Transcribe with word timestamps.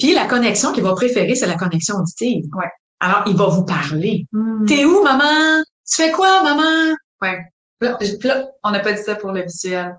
Puis 0.00 0.14
la 0.14 0.26
connexion 0.26 0.72
qu'il 0.72 0.82
va 0.82 0.94
préférer, 0.94 1.34
c'est 1.34 1.46
la 1.46 1.56
connexion 1.56 1.96
auditive. 1.96 2.44
Ouais. 2.56 2.70
Alors, 3.00 3.22
il 3.26 3.36
va 3.36 3.46
vous 3.46 3.64
parler. 3.64 4.26
Hmm. 4.32 4.64
T'es 4.66 4.84
où, 4.84 5.02
maman? 5.04 5.62
Tu 5.88 6.02
fais 6.02 6.10
quoi, 6.10 6.42
maman? 6.42 6.94
Ouais. 7.22 7.38
Là, 7.82 7.98
là, 8.24 8.46
On 8.64 8.70
n'a 8.70 8.80
pas 8.80 8.92
dit 8.92 9.02
ça 9.02 9.14
pour 9.14 9.32
le 9.32 9.42
visuel. 9.42 9.94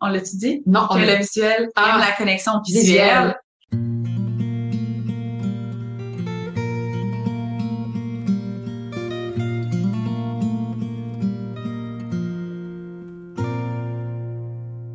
On 0.00 0.08
l'a-tu 0.08 0.36
dit? 0.36 0.62
non, 0.66 0.86
on 0.88 0.94
que 0.94 1.00
le 1.00 1.16
visuel 1.18 1.68
Ah. 1.76 1.98
la 2.00 2.12
connexion 2.16 2.52
visuel. 2.64 2.82
visuelle. 2.82 3.36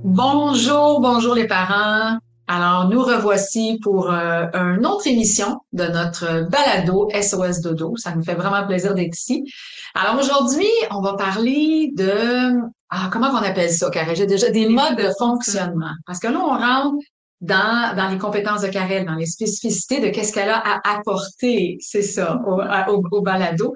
Bonjour, 0.03 1.01
bonjour 1.01 1.35
les 1.35 1.47
parents. 1.47 2.17
Alors, 2.47 2.89
nous 2.89 3.01
revoici 3.01 3.79
pour 3.81 4.11
euh, 4.11 4.45
une 4.53 4.85
autre 4.85 5.07
émission 5.07 5.61
de 5.73 5.85
notre 5.85 6.47
balado 6.49 7.09
SOS 7.19 7.61
Dodo. 7.61 7.95
Ça 7.97 8.15
nous 8.15 8.23
fait 8.23 8.35
vraiment 8.35 8.65
plaisir 8.67 8.93
d'être 8.93 9.17
ici. 9.17 9.51
Alors 9.95 10.19
aujourd'hui, 10.19 10.67
on 10.91 11.01
va 11.01 11.15
parler 11.15 11.91
de 11.95 12.53
ah, 12.89 13.09
comment 13.11 13.29
on 13.29 13.37
appelle 13.37 13.71
ça, 13.71 13.89
Karel? 13.89 14.15
J'ai 14.15 14.27
déjà 14.27 14.51
des 14.51 14.69
modes 14.69 14.95
de 14.95 15.09
fonctionnement. 15.17 15.93
Parce 16.05 16.19
que 16.19 16.27
là, 16.27 16.39
on 16.39 16.57
rentre 16.57 16.97
dans, 17.41 17.95
dans 17.95 18.09
les 18.09 18.19
compétences 18.19 18.61
de 18.61 18.67
Karel, 18.67 19.05
dans 19.05 19.15
les 19.15 19.25
spécificités 19.25 19.99
de 19.99 20.09
qu'est-ce 20.09 20.31
qu'elle 20.31 20.49
a 20.49 20.59
à 20.63 20.97
apporter, 20.97 21.77
c'est 21.81 22.03
ça, 22.03 22.39
au, 22.45 22.61
au, 22.61 23.03
au 23.11 23.21
balado. 23.21 23.73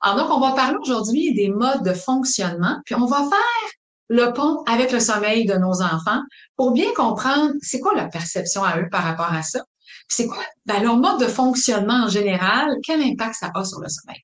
Alors 0.00 0.16
donc, 0.18 0.36
on 0.36 0.40
va 0.40 0.52
parler 0.52 0.76
aujourd'hui 0.80 1.34
des 1.34 1.48
modes 1.48 1.82
de 1.82 1.92
fonctionnement, 1.92 2.76
puis 2.84 2.94
on 2.94 3.06
va 3.06 3.18
faire 3.18 3.70
le 4.08 4.32
pont 4.32 4.62
avec 4.66 4.92
le 4.92 5.00
sommeil 5.00 5.46
de 5.46 5.54
nos 5.54 5.82
enfants 5.82 6.20
pour 6.56 6.72
bien 6.72 6.92
comprendre 6.94 7.52
c'est 7.60 7.80
quoi 7.80 7.94
leur 7.94 8.10
perception 8.10 8.62
à 8.62 8.78
eux 8.78 8.88
par 8.90 9.02
rapport 9.02 9.32
à 9.32 9.42
ça. 9.42 9.60
C'est 10.08 10.26
quoi 10.26 10.42
ben, 10.66 10.82
leur 10.82 10.96
mode 10.96 11.20
de 11.20 11.26
fonctionnement 11.26 12.04
en 12.04 12.08
général, 12.08 12.68
quel 12.82 13.00
impact 13.00 13.34
ça 13.34 13.50
a 13.54 13.64
sur 13.64 13.80
le 13.80 13.88
sommeil. 13.88 14.20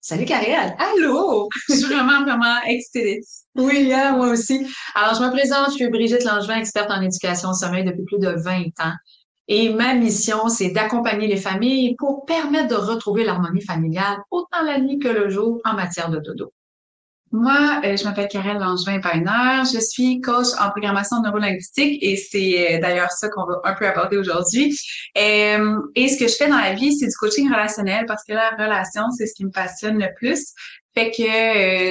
Salut 0.00 0.24
Karel. 0.24 0.74
Allô? 0.78 1.48
Je 1.68 1.74
suis 1.74 1.84
vraiment, 1.86 2.22
vraiment 2.22 2.62
excitée. 2.66 3.20
Oui, 3.56 3.92
hein, 3.92 4.16
moi 4.16 4.28
aussi. 4.28 4.66
Alors, 4.94 5.14
je 5.14 5.22
me 5.22 5.30
présente, 5.30 5.70
je 5.70 5.74
suis 5.74 5.90
Brigitte 5.90 6.24
Langevin, 6.24 6.56
experte 6.56 6.90
en 6.90 7.02
éducation 7.02 7.50
au 7.50 7.52
sommeil 7.52 7.84
depuis 7.84 8.04
plus 8.04 8.18
de 8.18 8.30
20 8.30 8.62
ans. 8.80 8.94
Et 9.48 9.70
ma 9.70 9.94
mission, 9.94 10.48
c'est 10.48 10.70
d'accompagner 10.70 11.26
les 11.26 11.36
familles 11.36 11.96
pour 11.96 12.24
permettre 12.26 12.68
de 12.68 12.74
retrouver 12.74 13.24
l'harmonie 13.24 13.62
familiale 13.62 14.18
autant 14.30 14.62
la 14.62 14.78
nuit 14.78 14.98
que 14.98 15.08
le 15.08 15.30
jour 15.30 15.60
en 15.64 15.74
matière 15.74 16.10
de 16.10 16.20
dodo. 16.20 16.52
Moi, 17.30 17.82
euh, 17.84 17.96
je 17.96 18.04
m'appelle 18.04 18.28
Karel 18.28 18.56
Langevin 18.58 19.00
Paineur. 19.00 19.64
Je 19.66 19.78
suis 19.80 20.20
coach 20.20 20.46
en 20.58 20.70
programmation 20.70 21.20
neurolinguistique 21.20 22.02
et 22.02 22.16
c'est 22.16 22.76
euh, 22.76 22.80
d'ailleurs 22.80 23.10
ça 23.10 23.28
qu'on 23.28 23.44
va 23.44 23.60
un 23.64 23.74
peu 23.74 23.86
aborder 23.86 24.16
aujourd'hui. 24.16 24.74
Euh, 25.18 25.78
et 25.94 26.08
ce 26.08 26.18
que 26.18 26.26
je 26.26 26.34
fais 26.34 26.48
dans 26.48 26.56
la 26.56 26.72
vie, 26.72 26.96
c'est 26.96 27.06
du 27.06 27.14
coaching 27.16 27.50
relationnel 27.50 28.06
parce 28.06 28.24
que 28.24 28.32
la 28.32 28.50
relation, 28.50 29.10
c'est 29.10 29.26
ce 29.26 29.34
qui 29.34 29.44
me 29.44 29.50
passionne 29.50 29.98
le 29.98 30.08
plus. 30.16 30.54
Fait 30.94 31.10
que 31.10 31.22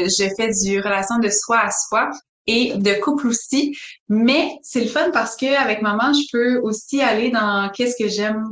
je 0.09 0.33
fais 0.35 0.49
du 0.65 0.81
relation 0.81 1.19
de 1.19 1.30
soi 1.30 1.59
à 1.59 1.69
soi 1.69 2.09
et 2.47 2.73
de 2.75 2.99
couple 2.99 3.27
aussi. 3.27 3.77
Mais 4.09 4.58
c'est 4.63 4.81
le 4.81 4.88
fun 4.88 5.11
parce 5.11 5.35
que 5.35 5.55
avec 5.55 5.83
maman, 5.83 6.13
je 6.13 6.25
peux 6.31 6.59
aussi 6.61 6.99
aller 7.02 7.30
dans 7.30 7.69
qu'est-ce 7.69 7.95
que 8.02 8.09
j'aime 8.09 8.43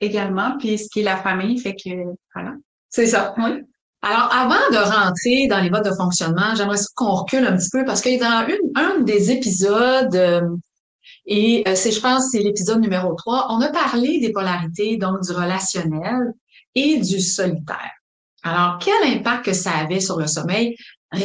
également, 0.00 0.58
puis 0.58 0.76
ce 0.76 0.88
qui 0.92 1.00
est 1.00 1.04
la 1.04 1.16
famille. 1.16 1.58
Fait 1.58 1.74
que 1.74 1.90
voilà. 2.34 2.52
C'est 2.90 3.06
ça. 3.06 3.34
Oui. 3.38 3.62
Alors, 4.08 4.32
avant 4.32 4.70
de 4.70 4.76
rentrer 4.76 5.48
dans 5.48 5.58
les 5.60 5.68
modes 5.68 5.84
de 5.84 5.92
fonctionnement, 5.92 6.54
j'aimerais 6.54 6.78
qu'on 6.94 7.10
recule 7.10 7.44
un 7.44 7.56
petit 7.56 7.70
peu 7.72 7.84
parce 7.84 8.00
que 8.00 8.20
dans 8.20 8.46
une, 8.46 8.70
un 8.76 9.00
des 9.00 9.32
épisodes, 9.32 10.14
euh, 10.14 10.42
et 11.26 11.64
euh, 11.66 11.74
c'est, 11.74 11.90
je 11.90 12.00
pense, 12.00 12.30
c'est 12.30 12.38
l'épisode 12.38 12.80
numéro 12.80 13.12
3, 13.14 13.48
on 13.50 13.60
a 13.60 13.68
parlé 13.68 14.20
des 14.20 14.30
polarités, 14.30 14.96
donc 14.96 15.22
du 15.22 15.32
relationnel 15.32 16.34
et 16.76 16.98
du 16.98 17.18
solitaire. 17.18 17.90
Alors, 18.44 18.78
quel 18.78 19.12
impact 19.12 19.46
que 19.46 19.52
ça 19.52 19.72
avait 19.72 19.98
sur 19.98 20.20
le 20.20 20.28
sommeil? 20.28 20.76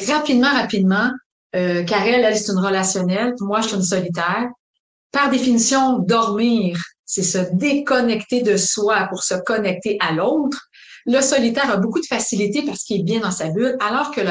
Rapidement, 0.08 0.52
rapidement, 0.52 1.12
euh, 1.56 1.84
Karel, 1.84 2.26
elle, 2.26 2.36
c'est 2.36 2.52
une 2.52 2.58
relationnelle, 2.58 3.36
moi, 3.42 3.62
je 3.62 3.68
suis 3.68 3.76
une 3.78 3.84
solitaire. 3.84 4.48
Par 5.12 5.30
définition, 5.30 6.00
dormir, 6.00 6.82
c'est 7.06 7.22
se 7.22 7.54
déconnecter 7.54 8.42
de 8.42 8.58
soi 8.58 9.06
pour 9.12 9.22
se 9.22 9.36
connecter 9.46 9.98
à 10.00 10.14
l'autre. 10.14 10.71
Le 11.06 11.22
solitaire 11.22 11.70
a 11.72 11.78
beaucoup 11.78 12.00
de 12.00 12.06
facilité 12.06 12.64
parce 12.66 12.84
qu'il 12.84 13.02
est 13.02 13.04
bien 13.04 13.20
dans 13.20 13.32
sa 13.32 13.50
bulle, 13.50 13.78
alors 13.80 14.12
que 14.12 14.22
le, 14.22 14.30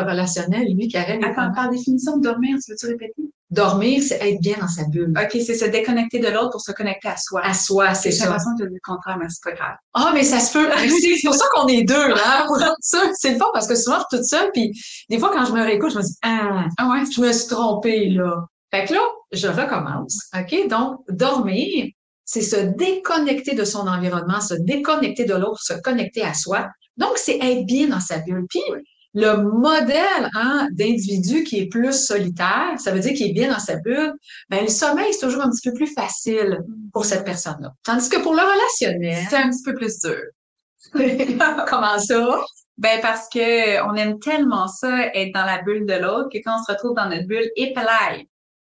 relationnel, 0.00 0.66
lui, 0.74 0.90
est 0.92 1.24
Attends, 1.24 1.52
par 1.54 1.70
définition, 1.70 2.18
dormir, 2.18 2.56
tu 2.64 2.72
veux-tu 2.72 2.86
répéter? 2.86 3.22
dormir, 3.52 4.02
c'est 4.02 4.18
être 4.26 4.40
bien 4.40 4.56
dans 4.60 4.66
sa 4.68 4.84
bulle. 4.84 5.12
OK, 5.14 5.30
c'est 5.44 5.54
se 5.54 5.66
déconnecter 5.66 6.18
de 6.20 6.28
l'autre 6.28 6.50
pour 6.52 6.60
se 6.62 6.72
connecter 6.72 7.08
à 7.08 7.16
soi. 7.18 7.42
À 7.44 7.52
soi, 7.52 7.92
c'est 7.94 8.10
J'ai 8.10 8.16
ça. 8.16 8.24
l'impression 8.24 8.52
que 8.52 8.62
tu 8.62 8.64
as 8.64 8.68
dit 8.68 8.74
le 8.76 8.80
contraire, 8.82 9.18
mais 9.18 9.26
c'est 9.28 9.42
pas 9.44 9.52
grave. 9.52 9.76
Ah, 9.92 10.10
mais 10.14 10.24
ça 10.24 10.40
se 10.40 10.52
peut. 10.54 10.66
C'est 11.22 11.26
pour 11.26 11.34
ça 11.34 11.44
qu'on 11.54 11.66
est 11.68 11.82
deux, 11.82 12.08
là, 12.08 12.46
sûr. 12.80 13.00
C'est 13.14 13.32
le 13.32 13.38
fun 13.38 13.44
parce 13.52 13.66
que 13.66 13.74
souvent, 13.74 13.98
je 13.98 14.16
suis 14.16 14.18
toute 14.22 14.26
seule, 14.26 14.50
puis 14.54 14.72
des 15.10 15.18
fois, 15.18 15.30
quand 15.34 15.44
je 15.44 15.52
me 15.52 15.62
réécoute, 15.62 15.92
je 15.92 15.98
me 15.98 16.02
dis, 16.02 16.16
ah, 16.22 16.64
Ah 16.78 16.88
ouais? 16.88 17.02
je 17.14 17.20
me 17.20 17.30
suis 17.32 17.48
trompée, 17.48 18.08
là. 18.08 18.46
Fait 18.70 18.86
que 18.86 18.94
là, 18.94 19.02
je 19.32 19.48
recommence. 19.48 20.18
OK? 20.34 20.68
Donc, 20.68 21.00
dormir, 21.10 21.88
c'est 22.32 22.40
se 22.40 22.56
déconnecter 22.56 23.54
de 23.54 23.62
son 23.62 23.86
environnement, 23.86 24.40
se 24.40 24.54
déconnecter 24.54 25.26
de 25.26 25.34
l'autre, 25.34 25.62
se 25.62 25.74
connecter 25.74 26.22
à 26.22 26.32
soi. 26.32 26.66
Donc, 26.96 27.18
c'est 27.18 27.36
être 27.38 27.66
bien 27.66 27.88
dans 27.88 28.00
sa 28.00 28.20
bulle. 28.20 28.46
Puis, 28.48 28.62
le 29.12 29.36
modèle 29.36 30.30
hein, 30.34 30.66
d'individu 30.72 31.44
qui 31.44 31.58
est 31.58 31.66
plus 31.66 31.92
solitaire, 31.92 32.72
ça 32.78 32.90
veut 32.90 33.00
dire 33.00 33.12
qu'il 33.12 33.28
est 33.28 33.34
bien 33.34 33.52
dans 33.52 33.58
sa 33.58 33.76
bulle, 33.76 34.14
ben, 34.48 34.62
le 34.62 34.70
sommeil, 34.70 35.12
c'est 35.12 35.26
toujours 35.26 35.42
un 35.42 35.50
petit 35.50 35.68
peu 35.68 35.74
plus 35.74 35.92
facile 35.92 36.60
pour 36.94 37.04
cette 37.04 37.26
personne-là. 37.26 37.74
Tandis 37.84 38.08
que 38.08 38.22
pour 38.22 38.32
le 38.32 38.40
relationnel, 38.40 39.26
C'est 39.28 39.36
un 39.36 39.50
petit 39.50 39.62
peu 39.62 39.74
plus 39.74 39.98
dur. 39.98 40.22
comment 41.68 41.98
ça? 41.98 42.40
Ben 42.78 42.98
parce 43.02 43.28
que 43.28 43.86
on 43.86 43.94
aime 43.94 44.18
tellement 44.20 44.68
ça, 44.68 45.08
être 45.14 45.34
dans 45.34 45.44
la 45.44 45.60
bulle 45.60 45.84
de 45.84 45.94
l'autre, 45.94 46.30
que 46.32 46.38
quand 46.38 46.56
on 46.58 46.64
se 46.64 46.72
retrouve 46.72 46.94
dans 46.94 47.10
notre 47.10 47.26
bulle, 47.26 47.50
épelaille, 47.56 48.26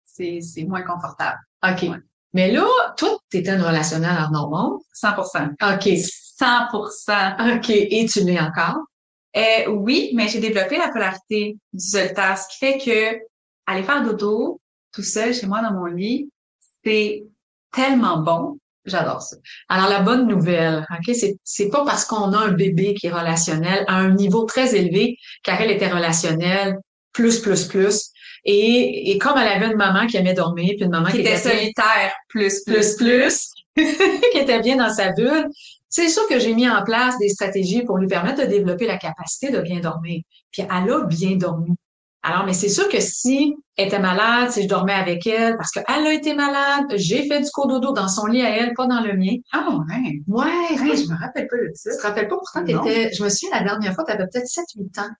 c'est 0.04 0.38
c'est 0.42 0.62
moins 0.62 0.82
confortable. 0.82 1.38
OK. 1.64 1.82
Ouais. 1.82 1.98
Mais 2.34 2.52
là, 2.52 2.66
toi, 2.96 3.17
tu 3.30 3.38
étais 3.38 3.54
une 3.54 3.62
relationnelle 3.62 4.16
en 4.30 4.34
hormones. 4.34 4.78
100%. 4.94 5.52
OK. 5.74 5.86
100%. 6.40 7.56
OK. 7.56 7.70
Et 7.70 8.06
tu 8.06 8.20
l'es 8.20 8.40
encore? 8.40 8.78
Euh, 9.36 9.70
oui, 9.70 10.10
mais 10.14 10.28
j'ai 10.28 10.40
développé 10.40 10.78
la 10.78 10.88
polarité 10.88 11.56
du 11.72 11.84
solitaire, 11.84 12.38
ce 12.38 12.48
qui 12.48 12.58
fait 12.58 12.78
que 12.78 13.18
aller 13.66 13.82
faire 13.82 14.02
dodo 14.02 14.60
tout 14.92 15.02
seul 15.02 15.34
chez 15.34 15.46
moi 15.46 15.60
dans 15.60 15.72
mon 15.72 15.84
lit, 15.84 16.30
c'est 16.84 17.24
tellement 17.72 18.18
bon. 18.18 18.58
J'adore 18.84 19.20
ça. 19.20 19.36
Alors, 19.68 19.90
la 19.90 20.00
bonne 20.00 20.26
nouvelle, 20.26 20.86
OK, 20.90 21.14
c'est, 21.14 21.36
c'est 21.44 21.68
pas 21.68 21.84
parce 21.84 22.06
qu'on 22.06 22.32
a 22.32 22.38
un 22.38 22.52
bébé 22.52 22.94
qui 22.94 23.08
est 23.08 23.12
relationnel 23.12 23.84
à 23.86 23.96
un 23.96 24.14
niveau 24.14 24.44
très 24.44 24.74
élevé, 24.74 25.18
car 25.42 25.60
elle 25.60 25.70
était 25.70 25.92
relationnelle, 25.92 26.78
plus, 27.12 27.40
plus, 27.40 27.66
plus. 27.66 28.10
Et, 28.44 29.10
et 29.10 29.18
comme 29.18 29.36
elle 29.36 29.48
avait 29.48 29.66
une 29.66 29.76
maman 29.76 30.06
qui 30.06 30.16
aimait 30.16 30.34
dormir, 30.34 30.74
puis 30.76 30.84
une 30.84 30.90
maman 30.90 31.06
Qui 31.06 31.14
qui, 31.14 31.20
était 31.20 31.36
solitaire, 31.36 32.14
plus, 32.28 32.62
plus, 32.64 32.96
plus, 32.96 33.50
qui 33.76 34.38
était 34.38 34.60
bien 34.60 34.76
dans 34.76 34.92
sa 34.92 35.12
bulle, 35.12 35.48
c'est 35.88 36.08
sûr 36.08 36.26
que 36.28 36.38
j'ai 36.38 36.54
mis 36.54 36.68
en 36.68 36.82
place 36.84 37.18
des 37.18 37.28
stratégies 37.28 37.82
pour 37.82 37.98
lui 37.98 38.06
permettre 38.06 38.42
de 38.42 38.46
développer 38.46 38.86
la 38.86 38.98
capacité 38.98 39.50
de 39.50 39.60
bien 39.60 39.80
dormir. 39.80 40.22
Puis 40.52 40.62
elle 40.62 40.90
a 40.90 41.04
bien 41.04 41.36
dormi. 41.36 41.74
Alors, 42.22 42.44
mais 42.44 42.52
c'est 42.52 42.68
sûr 42.68 42.88
que 42.88 43.00
si 43.00 43.54
elle 43.76 43.86
était 43.86 44.00
malade, 44.00 44.50
si 44.50 44.64
je 44.64 44.68
dormais 44.68 44.92
avec 44.92 45.26
elle, 45.26 45.56
parce 45.56 45.70
qu'elle 45.70 45.84
a 45.88 46.12
été 46.12 46.34
malade, 46.34 46.86
j'ai 46.96 47.26
fait 47.28 47.40
du 47.40 47.50
cododo 47.50 47.92
dans 47.92 48.08
son 48.08 48.26
lit 48.26 48.42
à 48.42 48.50
elle, 48.50 48.74
pas 48.74 48.86
dans 48.86 49.00
le 49.00 49.14
mien. 49.14 49.36
Ah 49.52 49.68
ouais. 49.70 50.20
Ouais, 50.26 50.44
Ouais, 50.80 50.96
je 50.96 51.08
me 51.08 51.18
rappelle 51.18 51.46
pas 51.46 51.56
de 51.56 51.70
ça. 51.74 51.90
tu 51.92 51.96
te 51.96 52.02
rappelles 52.02 52.28
pas, 52.28 52.36
pourtant, 52.36 52.64
t'étais, 52.64 53.12
je 53.14 53.22
me 53.22 53.28
souviens, 53.28 53.56
la 53.56 53.64
dernière 53.64 53.94
fois, 53.94 54.04
tu 54.04 54.12
avais 54.12 54.26
peut-être 54.26 54.46
7-8 54.46 55.00
ans. 55.00 55.10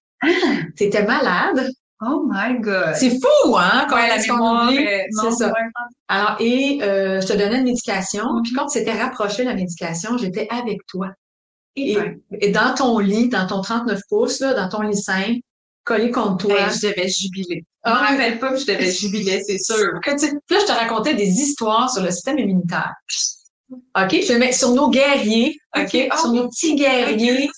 T'étais 0.77 1.05
malade. 1.05 1.71
Oh 2.00 2.25
my 2.31 2.60
god. 2.60 2.94
C'est 2.94 3.10
fou, 3.10 3.56
hein, 3.56 3.86
quand 3.88 3.97
Ouais, 3.97 4.09
la 4.09 4.19
mémoire, 4.19 4.70
C'est 4.70 5.31
ça. 5.32 5.48
ouais. 5.48 5.53
Alors, 6.06 6.36
et 6.38 6.78
euh, 6.82 7.20
je 7.20 7.26
te 7.26 7.32
donnais 7.32 7.59
une 7.59 7.64
médication, 7.64 8.25
Mhm. 8.34 8.42
puis 8.42 8.53
quand 8.53 8.69
c'était 8.69 8.92
rapproché 8.92 9.42
la 9.44 9.54
médication, 9.54 10.16
j'étais 10.16 10.47
avec 10.50 10.78
toi. 10.86 11.09
Et, 11.77 11.92
Et, 11.92 11.98
et 12.41 12.50
dans 12.50 12.74
ton 12.74 12.98
lit, 12.98 13.28
dans 13.28 13.47
ton 13.47 13.60
39 13.62 14.00
pouces, 14.09 14.41
là, 14.41 14.54
dans 14.54 14.68
ton 14.68 14.83
lit 14.83 14.97
simple, 14.97 15.39
collé 15.84 16.10
contre 16.10 16.47
toi. 16.47 16.54
Hey, 16.60 16.71
je 16.71 16.89
devais 16.89 17.09
jubiler. 17.09 17.65
Je 17.84 17.91
Ah, 17.91 18.03
me 18.03 18.09
rappelle 18.09 18.39
pas 18.39 18.51
que 18.53 18.59
je 18.59 18.66
devais 18.66 18.91
jubiler, 18.91 19.42
c'est 19.47 19.59
sûr. 19.59 19.89
que 20.04 20.10
tu- 20.18 20.34
là, 20.51 20.59
je 20.60 20.66
te 20.66 20.72
racontais 20.72 21.15
des 21.15 21.27
histoires 21.28 21.91
sur 21.91 22.03
le 22.03 22.10
système 22.10 22.39
immunitaire. 22.39 22.92
OK? 23.70 24.10
Je 24.22 24.32
vais 24.32 24.38
mettre 24.38 24.56
sur 24.56 24.70
nos 24.72 24.88
guerriers, 24.88 25.56
OK? 25.76 25.82
Ok. 25.94 26.18
Sur 26.18 26.32
nos 26.32 26.48
petits 26.48 26.74
guerriers. 26.74 27.50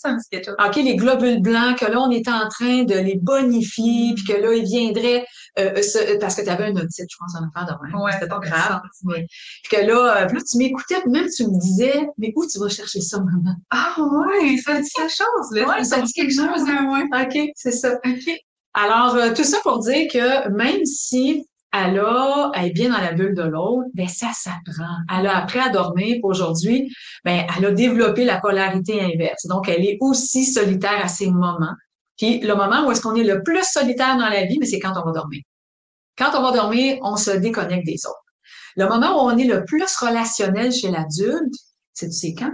OK, 0.58 0.76
les 0.76 0.96
globules 0.96 1.40
blancs, 1.40 1.78
que 1.78 1.84
là, 1.84 2.00
on 2.00 2.10
était 2.10 2.30
en 2.32 2.48
train 2.48 2.82
de 2.82 2.94
les 2.94 3.16
bonifier, 3.16 4.14
puis 4.14 4.24
que 4.24 4.32
là, 4.32 4.52
ils 4.54 4.64
viendraient, 4.64 5.24
euh, 5.58 5.80
se- 5.82 6.18
parce 6.18 6.34
que 6.34 6.42
tu 6.42 6.48
avais 6.48 6.64
un 6.64 6.76
otite, 6.76 7.06
je 7.10 7.16
pense, 7.18 7.34
en 7.36 7.46
affaire 7.46 7.72
de 7.76 7.86
même. 7.86 8.00
Ouais, 8.02 8.10
C'était 8.12 8.28
pas 8.28 8.38
grave. 8.40 8.80
Mais, 9.04 9.26
puis 9.62 9.76
que 9.76 9.86
là, 9.86 10.22
euh, 10.22 10.26
puis 10.26 10.36
là, 10.38 10.42
tu 10.50 10.58
m'écoutais, 10.58 11.02
même 11.06 11.28
tu 11.34 11.44
me 11.46 11.60
disais, 11.60 12.08
mais 12.18 12.32
où 12.34 12.44
tu 12.46 12.58
vas 12.58 12.68
chercher 12.68 13.00
ça, 13.00 13.18
maman? 13.18 13.54
Ah 13.70 13.94
ouais, 13.98 14.56
ça 14.58 14.80
dit 14.80 14.90
quelque 14.90 15.10
chose, 15.12 15.52
là. 15.52 15.68
Ouais, 15.68 15.84
ça 15.84 16.00
dit 16.00 16.12
quelque 16.12 16.34
chose, 16.34 16.64
hein, 16.68 16.90
ouais. 16.92 17.22
OK, 17.22 17.50
c'est 17.54 17.72
ça. 17.72 17.94
OK. 18.04 18.34
Alors, 18.74 19.14
euh, 19.16 19.32
tout 19.34 19.44
ça 19.44 19.58
pour 19.62 19.78
dire 19.80 20.06
que 20.12 20.48
même 20.50 20.84
si 20.84 21.44
elle 21.72 22.00
a, 22.00 22.50
elle 22.54 22.66
est 22.66 22.72
bien 22.72 22.90
dans 22.90 22.98
la 22.98 23.12
bulle 23.12 23.34
de 23.34 23.42
l'autre, 23.42 23.88
ben 23.94 24.08
ça 24.08 24.30
s'apprend. 24.32 24.96
Elle 25.12 25.26
a 25.26 25.36
appris 25.36 25.60
à 25.60 25.68
dormir. 25.68 26.18
Aujourd'hui, 26.22 26.92
ben 27.24 27.46
elle 27.56 27.64
a 27.64 27.70
développé 27.70 28.24
la 28.24 28.40
polarité 28.40 29.00
inverse. 29.00 29.46
Donc, 29.46 29.68
elle 29.68 29.84
est 29.84 29.98
aussi 30.00 30.44
solitaire 30.44 31.00
à 31.02 31.08
ses 31.08 31.30
moments. 31.30 31.74
Puis 32.18 32.40
le 32.40 32.54
moment 32.54 32.86
où 32.86 32.90
est-ce 32.90 33.00
qu'on 33.00 33.14
est 33.14 33.24
le 33.24 33.42
plus 33.42 33.64
solitaire 33.64 34.16
dans 34.16 34.28
la 34.28 34.44
vie, 34.44 34.58
mais 34.58 34.66
c'est 34.66 34.80
quand 34.80 34.92
on 35.00 35.06
va 35.06 35.12
dormir. 35.12 35.42
Quand 36.18 36.32
on 36.34 36.42
va 36.42 36.52
dormir, 36.52 36.98
on 37.02 37.16
se 37.16 37.30
déconnecte 37.30 37.86
des 37.86 38.04
autres. 38.06 38.24
Le 38.76 38.88
moment 38.88 39.16
où 39.16 39.28
on 39.30 39.38
est 39.38 39.44
le 39.44 39.64
plus 39.64 39.96
relationnel 39.96 40.72
chez 40.72 40.90
l'adulte, 40.90 41.54
c'est 41.94 42.12
c'est 42.12 42.34
quand? 42.34 42.52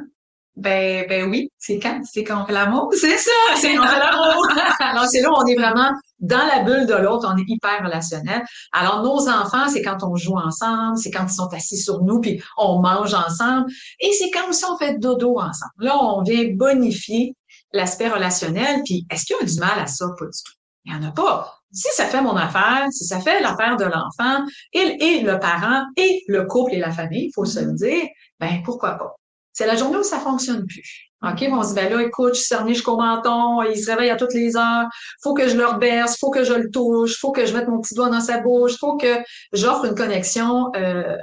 Ben, 0.57 1.07
ben 1.07 1.29
oui. 1.31 1.51
C'est 1.59 1.79
quand? 1.79 2.01
C'est 2.05 2.25
quand 2.25 2.43
on 2.43 2.47
fait 2.47 2.53
l'amour. 2.55 2.91
C'est 2.99 3.19
ça, 3.19 3.31
c'est 3.57 3.75
quand 3.75 3.85
on 3.85 3.89
fait 3.89 3.99
l'amour. 3.99 4.49
Alors, 4.81 5.07
c'est 5.07 5.21
là 5.21 5.31
où 5.31 5.35
on 5.37 5.47
est 5.47 5.55
vraiment 5.55 5.91
dans 6.19 6.47
la 6.47 6.63
bulle 6.63 6.87
de 6.87 6.95
l'autre, 6.95 7.31
on 7.31 7.37
est 7.37 7.45
hyper 7.47 7.85
relationnel. 7.85 8.43
Alors, 8.73 9.03
nos 9.03 9.29
enfants, 9.29 9.69
c'est 9.69 9.83
quand 9.83 10.03
on 10.03 10.17
joue 10.17 10.37
ensemble, 10.37 10.97
c'est 10.97 11.11
quand 11.11 11.27
ils 11.29 11.35
sont 11.35 11.53
assis 11.53 11.77
sur 11.77 12.03
nous, 12.03 12.21
puis 12.21 12.43
on 12.57 12.81
mange 12.81 13.13
ensemble. 13.13 13.71
Et 14.01 14.11
c'est 14.13 14.31
quand 14.31 14.49
aussi 14.49 14.65
on 14.65 14.79
fait 14.79 14.99
dodo 14.99 15.39
ensemble. 15.39 15.73
Là, 15.79 15.99
on 16.03 16.23
vient 16.23 16.45
bonifier 16.55 17.35
l'aspect 17.73 18.09
relationnel, 18.09 18.81
puis 18.85 19.07
est-ce 19.11 19.27
qu'il 19.27 19.37
y 19.39 19.43
a 19.43 19.47
du 19.47 19.61
mal 19.61 19.79
à 19.79 19.87
ça? 19.87 20.07
Pas 20.19 20.25
du 20.25 20.31
tout. 20.31 20.53
Il 20.87 20.93
n'y 20.97 21.05
en 21.05 21.09
a 21.09 21.13
pas. 21.13 21.53
Si 21.73 21.89
ça 21.93 22.07
fait 22.07 22.23
mon 22.23 22.37
affaire, 22.37 22.87
si 22.91 23.05
ça 23.05 23.21
fait 23.21 23.41
l'affaire 23.41 23.77
de 23.77 23.85
l'enfant, 23.85 24.47
et, 24.73 24.97
et 25.01 25.21
le 25.21 25.39
parent, 25.39 25.85
et 25.97 26.23
le 26.29 26.45
couple 26.47 26.75
et 26.75 26.79
la 26.79 26.93
famille, 26.93 27.27
il 27.27 27.33
faut 27.35 27.45
se 27.45 27.61
le 27.61 27.73
dire, 27.75 28.07
ben 28.41 28.63
pourquoi 28.65 28.93
pas? 28.93 29.17
C'est 29.57 29.67
la 29.67 29.75
journée 29.75 29.97
où 29.97 30.03
ça 30.03 30.19
fonctionne 30.19 30.67
plus. 30.67 31.11
OK? 31.23 31.49
On 31.51 31.63
se 31.63 31.69
dit, 31.69 31.75
ben 31.77 31.91
là, 31.91 32.03
écoute, 32.03 32.35
je 32.35 32.41
suis 32.41 32.49
cerné 32.49 32.75
jusqu'au 32.75 32.99
menton, 32.99 33.63
il 33.63 33.83
se 33.83 33.91
réveille 33.91 34.11
à 34.11 34.17
toutes 34.17 34.35
les 34.35 34.55
heures, 34.55 34.85
faut 35.23 35.33
que 35.33 35.49
je 35.49 35.57
le 35.57 35.65
reberce, 35.65 36.19
faut 36.19 36.31
que 36.31 36.45
je 36.45 36.53
le 36.53 36.71
touche, 36.71 37.19
faut 37.19 37.33
que 37.33 37.47
je 37.47 37.57
mette 37.57 37.67
mon 37.67 37.81
petit 37.81 37.95
doigt 37.95 38.11
dans 38.11 38.21
sa 38.21 38.39
bouche, 38.41 38.77
faut 38.79 38.99
que 38.99 39.17
j'offre 39.55 39.87
une 39.87 39.95
connexion 39.95 40.71
euh, 40.77 41.17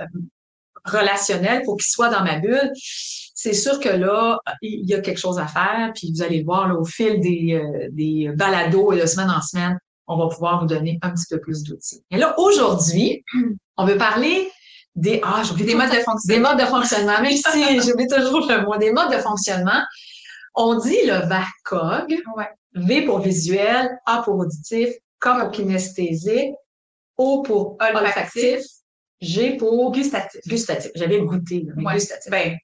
relationnelle 0.84 1.62
pour 1.64 1.78
qu'il 1.78 1.92
soit 1.92 2.10
dans 2.10 2.24
ma 2.24 2.40
bulle. 2.40 2.72
C'est 3.36 3.54
sûr 3.54 3.80
que 3.80 3.90
là, 3.90 4.40
il 4.64 4.90
y 4.90 4.96
a 4.96 5.02
quelque 5.02 5.20
chose 5.20 5.38
à 5.38 5.46
faire, 5.46 5.92
puis 5.94 6.12
vous 6.12 6.24
allez 6.24 6.42
voir 6.42 6.68
là, 6.68 6.74
au 6.74 6.86
fil 6.86 7.20
des, 7.20 7.54
euh, 7.54 7.88
des 7.92 8.32
balados 8.36 8.94
et 8.94 9.00
de 9.00 9.06
semaine 9.06 9.30
en 9.30 9.44
semaine, 9.44 9.78
on 10.08 10.18
va 10.18 10.28
pouvoir 10.28 10.60
vous 10.60 10.66
donner 10.68 10.98
un 11.04 11.12
petit 11.12 11.28
peu 11.30 11.40
plus 11.40 11.62
d'outils. 11.62 12.02
Et 12.10 12.18
là, 12.18 12.34
aujourd'hui, 12.40 13.24
on 13.78 13.86
veut 13.86 13.98
parler 13.98 14.50
des, 14.96 15.22
ah, 15.24 15.44
des 15.58 15.76
modes 15.76 15.90
de 15.90 16.00
fonctionnement. 16.00 16.26
Des 16.28 16.40
modes 16.40 16.60
de 16.60 16.66
fonctionnement. 16.66 17.22
Merci, 17.22 17.82
j'oublie 17.88 18.08
toujours 18.08 18.48
le 18.48 18.64
mot. 18.64 18.78
Des 18.78 18.92
modes 18.92 19.12
de 19.12 19.18
fonctionnement. 19.18 19.82
On 20.56 20.78
dit 20.78 21.06
le 21.06 21.28
VACOG. 21.28 22.22
Ouais. 22.36 22.50
V 22.76 23.04
pour 23.04 23.20
visuel, 23.20 23.90
A 24.06 24.22
pour 24.24 24.36
auditif, 24.38 24.90
K 25.20 25.40
pour 25.40 25.52
kinesthésique, 25.52 26.54
O 27.18 27.44
pour 27.44 27.78
olfactif, 27.80 28.62
G 29.22 29.58
pour 29.58 29.92
gustatif. 29.92 30.42
Gustatif. 30.48 30.92
J'avais 30.96 31.22
goûté, 31.22 31.66
mais 31.76 31.94
gustatif. 31.94 32.32
Ben, 32.32 32.58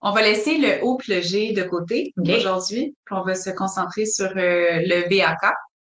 on 0.00 0.10
va 0.12 0.22
laisser 0.22 0.58
le 0.58 0.84
O 0.84 0.98
et 1.06 1.14
le 1.14 1.20
G 1.20 1.52
de 1.52 1.62
côté 1.62 2.12
aujourd'hui, 2.18 2.96
puis 3.04 3.14
on 3.14 3.22
va 3.22 3.34
se 3.34 3.50
concentrer 3.50 4.06
sur 4.06 4.30
euh, 4.30 4.80
le 4.84 5.08
VAK. 5.08 5.38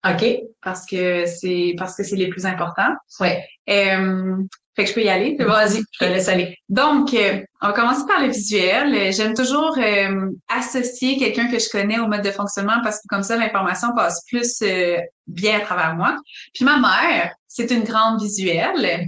OK. 0.06 0.42
Parce 0.62 0.86
que 0.86 1.24
c'est 1.26 1.74
parce 1.78 1.96
que 1.96 2.04
c'est 2.04 2.16
les 2.16 2.28
plus 2.28 2.44
importants. 2.44 2.94
Ouais. 3.20 3.42
Euh, 3.70 4.36
fait 4.76 4.84
que 4.84 4.90
je 4.90 4.94
peux 4.94 5.02
y 5.02 5.08
aller. 5.08 5.36
Vas-y, 5.38 5.82
je 5.92 5.98
te 5.98 6.04
laisse 6.04 6.28
aller. 6.28 6.56
Donc, 6.68 7.14
euh, 7.14 7.40
on 7.62 7.68
va 7.68 7.72
commencer 7.72 8.02
par 8.08 8.20
le 8.20 8.28
visuel. 8.28 9.12
J'aime 9.12 9.34
toujours 9.34 9.76
euh, 9.78 10.30
associer 10.48 11.16
quelqu'un 11.16 11.48
que 11.48 11.58
je 11.58 11.68
connais 11.68 11.98
au 11.98 12.08
mode 12.08 12.22
de 12.22 12.30
fonctionnement 12.30 12.80
parce 12.82 12.96
que 12.96 13.06
comme 13.08 13.22
ça, 13.22 13.36
l'information 13.36 13.94
passe 13.94 14.24
plus 14.28 14.60
euh, 14.62 14.96
bien 15.26 15.58
à 15.58 15.60
travers 15.60 15.94
moi. 15.94 16.16
Puis 16.54 16.64
ma 16.64 16.78
mère, 16.78 17.32
c'est 17.46 17.70
une 17.70 17.84
grande 17.84 18.20
visuelle. 18.20 19.06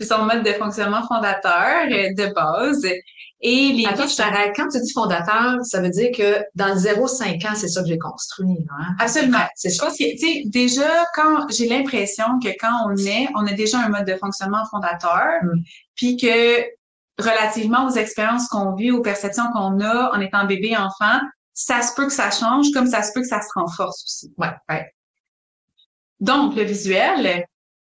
Son 0.00 0.24
mode 0.24 0.44
de 0.44 0.52
fonctionnement 0.52 1.06
fondateur 1.06 1.86
de 1.88 2.32
base. 2.32 2.84
Et 3.40 3.72
les 3.72 3.86
Attends, 3.86 4.08
je 4.08 4.16
t'arrête. 4.16 4.52
Quand 4.56 4.68
tu 4.68 4.80
dis 4.80 4.92
fondateur, 4.92 5.58
ça 5.62 5.80
veut 5.80 5.90
dire 5.90 6.10
que 6.16 6.42
dans 6.56 6.68
le 6.68 6.74
0-5 6.74 7.46
ans, 7.46 7.54
c'est 7.54 7.68
ça 7.68 7.82
que 7.82 7.88
j'ai 7.88 7.98
construit. 7.98 8.66
Hein? 8.70 8.96
Absolument. 8.98 9.46
C'est 9.54 9.70
je 9.70 9.78
pense 9.78 9.96
que, 9.96 10.10
tu 10.12 10.18
sais, 10.18 10.42
déjà, 10.46 11.06
quand 11.14 11.46
j'ai 11.50 11.68
l'impression 11.68 12.26
que 12.42 12.48
quand 12.60 12.86
on 12.86 12.96
est, 12.96 13.28
on 13.36 13.46
a 13.46 13.52
déjà 13.52 13.78
un 13.78 13.90
mode 13.90 14.06
de 14.06 14.16
fonctionnement 14.16 14.64
fondateur, 14.70 15.42
mm. 15.42 15.62
puis 15.94 16.16
que 16.16 16.62
relativement 17.18 17.86
aux 17.86 17.92
expériences 17.92 18.48
qu'on 18.48 18.74
vit, 18.74 18.90
aux 18.90 19.02
perceptions 19.02 19.50
qu'on 19.52 19.80
a 19.80 20.16
en 20.16 20.20
étant 20.20 20.44
bébé, 20.46 20.76
enfant, 20.76 21.20
ça 21.54 21.82
se 21.82 21.94
peut 21.94 22.06
que 22.06 22.12
ça 22.12 22.30
change, 22.30 22.66
comme 22.72 22.86
ça 22.86 23.02
se 23.02 23.12
peut 23.12 23.20
que 23.20 23.26
ça 23.26 23.40
se 23.40 23.48
renforce 23.54 24.04
aussi. 24.04 24.32
Ouais, 24.36 24.52
ouais. 24.68 24.92
Donc, 26.20 26.56
le 26.56 26.62
visuel, 26.62 27.44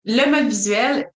le 0.04 0.30
mode 0.30 0.48
visuel, 0.48 1.10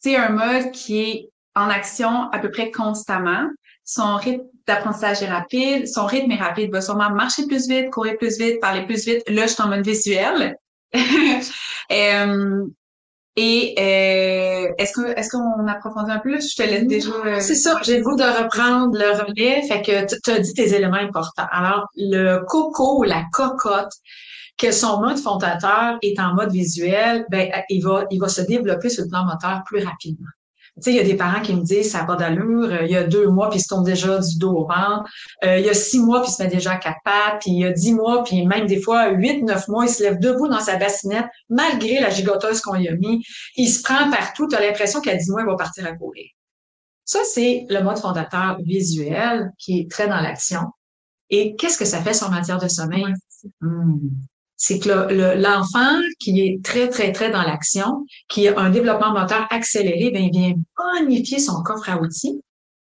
c'est 0.00 0.16
un 0.16 0.30
mode 0.30 0.72
qui 0.72 1.00
est 1.00 1.30
en 1.54 1.68
action 1.68 2.30
à 2.30 2.38
peu 2.38 2.50
près 2.50 2.70
constamment 2.70 3.48
son 3.90 4.16
rythme 4.16 4.44
d'apprentissage 4.68 5.22
est 5.22 5.28
rapide, 5.28 5.88
son 5.88 6.06
rythme 6.06 6.30
est 6.30 6.36
rapide, 6.36 6.66
il 6.68 6.72
va 6.72 6.80
sûrement 6.80 7.10
marcher 7.10 7.46
plus 7.46 7.68
vite, 7.68 7.90
courir 7.90 8.16
plus 8.18 8.38
vite, 8.38 8.60
parler 8.60 8.86
plus 8.86 9.04
vite. 9.04 9.28
Là, 9.28 9.46
je 9.46 9.52
suis 9.52 9.62
en 9.62 9.68
mode 9.68 9.84
visuel. 9.84 10.56
euh, 10.94 12.66
et 13.36 13.74
euh, 13.78 14.72
est-ce 14.78 14.92
que 14.92 15.18
est-ce 15.18 15.30
qu'on 15.30 15.66
approfondit 15.66 16.12
un 16.12 16.18
peu? 16.18 16.38
Je 16.38 16.56
te 16.56 16.62
laisse 16.62 16.86
déjà. 16.86 17.10
Euh, 17.10 17.40
c'est 17.40 17.56
ça, 17.56 17.80
j'ai 17.82 17.98
le 17.98 18.04
goût 18.04 18.14
de 18.14 18.22
reprendre 18.22 18.96
le 18.96 19.10
relais. 19.10 19.62
Fait 19.66 19.82
que 19.82 20.06
tu 20.22 20.30
as 20.30 20.38
dit 20.38 20.54
tes 20.54 20.72
éléments 20.74 20.94
importants. 20.94 21.46
Alors, 21.50 21.88
le 21.96 22.44
coco 22.46 23.00
ou 23.00 23.02
la 23.02 23.24
cocotte, 23.32 23.92
que 24.60 24.72
son 24.72 25.00
mode 25.00 25.18
fondateur 25.18 25.98
est 26.02 26.18
en 26.20 26.34
mode 26.34 26.52
visuel, 26.52 27.24
ben 27.30 27.50
il 27.70 27.82
va 27.82 28.04
il 28.10 28.20
va 28.20 28.28
se 28.28 28.42
développer 28.42 28.90
sur 28.90 29.04
le 29.04 29.08
plan 29.08 29.24
moteur 29.24 29.62
plus 29.64 29.82
rapidement. 29.82 30.28
Tu 30.76 30.82
sais, 30.82 30.90
il 30.92 30.96
y 30.96 31.00
a 31.00 31.04
des 31.04 31.16
parents 31.16 31.42
qui 31.42 31.54
me 31.54 31.62
disent 31.62 31.90
ça 31.90 31.98
n'a 31.98 32.04
pas 32.04 32.16
d'allure. 32.16 32.70
Euh, 32.70 32.84
il 32.84 32.90
y 32.90 32.96
a 32.96 33.02
deux 33.02 33.26
mois, 33.26 33.50
puis 33.50 33.58
ils 33.58 33.62
se 33.62 33.68
tombent 33.68 33.84
déjà 33.84 34.18
du 34.18 34.38
dos 34.38 34.52
au 34.52 34.66
ventre. 34.66 35.10
Euh, 35.44 35.58
il 35.58 35.66
y 35.66 35.68
a 35.68 35.74
six 35.74 35.98
mois, 35.98 36.22
puis 36.22 36.30
il 36.30 36.34
se 36.34 36.42
met 36.42 36.48
déjà 36.48 36.72
à 36.72 36.76
quatre 36.76 37.00
pattes. 37.04 37.40
Puis 37.40 37.50
il 37.50 37.58
y 37.58 37.64
a 37.64 37.72
dix 37.72 37.92
mois, 37.92 38.22
puis 38.22 38.46
même 38.46 38.66
des 38.66 38.80
fois 38.80 39.08
huit, 39.10 39.42
neuf 39.42 39.66
mois, 39.68 39.86
il 39.86 39.90
se 39.90 40.02
lève 40.02 40.18
debout 40.20 40.48
dans 40.48 40.60
sa 40.60 40.76
bassinette, 40.76 41.26
malgré 41.48 42.00
la 42.00 42.10
gigoteuse 42.10 42.60
qu'on 42.60 42.74
lui 42.74 42.88
a 42.88 42.94
mis. 42.94 43.24
Il 43.56 43.68
se 43.68 43.82
prend 43.82 44.10
partout. 44.10 44.46
Tu 44.46 44.56
as 44.56 44.60
l'impression 44.60 45.00
qu'à 45.00 45.16
dix 45.16 45.30
mois, 45.30 45.42
il 45.42 45.46
va 45.46 45.56
partir 45.56 45.86
à 45.86 45.92
courir. 45.92 46.26
Ça, 47.04 47.18
c'est 47.24 47.66
le 47.68 47.82
mode 47.82 47.98
fondateur 47.98 48.58
visuel 48.62 49.50
qui 49.58 49.80
est 49.80 49.90
très 49.90 50.06
dans 50.06 50.20
l'action. 50.20 50.62
Et 51.30 51.56
qu'est-ce 51.56 51.78
que 51.78 51.84
ça 51.84 52.00
fait 52.00 52.14
sur 52.14 52.30
matière 52.30 52.58
de 52.58 52.68
sommeil? 52.68 53.12
C'est 54.62 54.78
que 54.78 54.90
l'enfant 55.40 55.98
qui 56.18 56.42
est 56.42 56.62
très, 56.62 56.90
très, 56.90 57.12
très 57.12 57.30
dans 57.30 57.40
l'action, 57.40 58.04
qui 58.28 58.46
a 58.46 58.58
un 58.60 58.68
développement 58.68 59.10
moteur 59.10 59.46
accéléré, 59.48 60.10
bien, 60.10 60.20
il 60.20 60.30
vient 60.30 60.54
bonifier 60.76 61.38
son 61.38 61.62
coffre 61.62 61.88
à 61.88 61.98
outils 61.98 62.42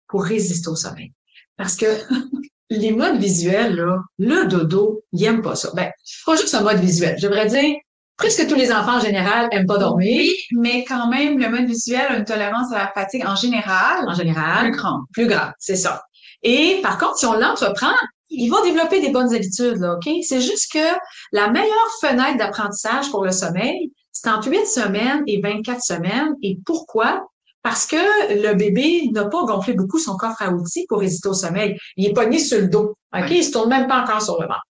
pour 0.06 0.22
résister 0.22 0.68
au 0.68 0.76
sommeil. 0.76 1.10
Parce 1.56 1.74
que 1.74 1.86
les 2.70 2.92
modes 2.92 3.18
visuels, 3.18 3.74
là, 3.74 3.96
le 4.16 4.46
dodo, 4.46 5.02
il 5.12 5.24
aime 5.24 5.42
pas 5.42 5.56
ça. 5.56 5.70
Ben, 5.74 5.90
pas 6.24 6.36
juste 6.36 6.54
un 6.54 6.60
mode 6.60 6.78
visuel. 6.78 7.16
Je 7.18 7.26
devrais 7.26 7.46
dire, 7.46 7.74
presque 8.16 8.46
tous 8.46 8.54
les 8.54 8.70
enfants 8.70 8.98
en 8.98 9.00
général 9.00 9.48
aiment 9.50 9.66
pas 9.66 9.78
dormir. 9.78 10.20
Oui, 10.20 10.36
mais 10.52 10.84
quand 10.84 11.08
même, 11.08 11.36
le 11.36 11.48
mode 11.48 11.66
visuel 11.66 12.06
a 12.10 12.16
une 12.16 12.24
tolérance 12.24 12.70
à 12.70 12.78
la 12.78 12.92
fatigue 12.94 13.26
en 13.26 13.34
général. 13.34 14.08
En 14.08 14.14
général. 14.14 14.70
Plus 14.70 14.78
grande. 14.78 15.02
Plus 15.12 15.26
grande, 15.26 15.52
c'est 15.58 15.74
ça. 15.74 16.04
Et 16.44 16.78
par 16.80 16.96
contre, 16.96 17.18
si 17.18 17.26
on 17.26 17.34
l'entreprend, 17.34 17.96
il 18.30 18.48
va 18.50 18.62
développer 18.62 19.00
des 19.00 19.10
bonnes 19.10 19.34
habitudes, 19.34 19.78
là, 19.78 19.94
OK? 19.94 20.08
C'est 20.22 20.40
juste 20.40 20.72
que 20.72 20.96
la 21.32 21.50
meilleure 21.50 21.90
fenêtre 22.00 22.38
d'apprentissage 22.38 23.10
pour 23.10 23.24
le 23.24 23.32
sommeil, 23.32 23.92
c'est 24.12 24.30
entre 24.30 24.50
8 24.50 24.66
semaines 24.66 25.22
et 25.26 25.40
24 25.40 25.82
semaines. 25.82 26.34
Et 26.42 26.58
pourquoi? 26.64 27.26
Parce 27.62 27.86
que 27.86 27.96
le 28.42 28.54
bébé 28.54 29.08
n'a 29.12 29.26
pas 29.26 29.44
gonflé 29.44 29.74
beaucoup 29.74 29.98
son 29.98 30.16
coffre 30.16 30.40
à 30.40 30.50
outils 30.50 30.86
pour 30.88 31.00
résister 31.00 31.28
au 31.28 31.34
sommeil. 31.34 31.76
Il 31.96 32.06
est 32.06 32.12
pogné 32.12 32.38
sur 32.38 32.60
le 32.60 32.68
dos. 32.68 32.94
OK? 33.16 33.30
Il 33.30 33.44
se 33.44 33.52
tourne 33.52 33.68
même 33.68 33.86
pas 33.86 34.02
encore 34.02 34.22
sur 34.22 34.40
le 34.40 34.46
ventre. 34.46 34.62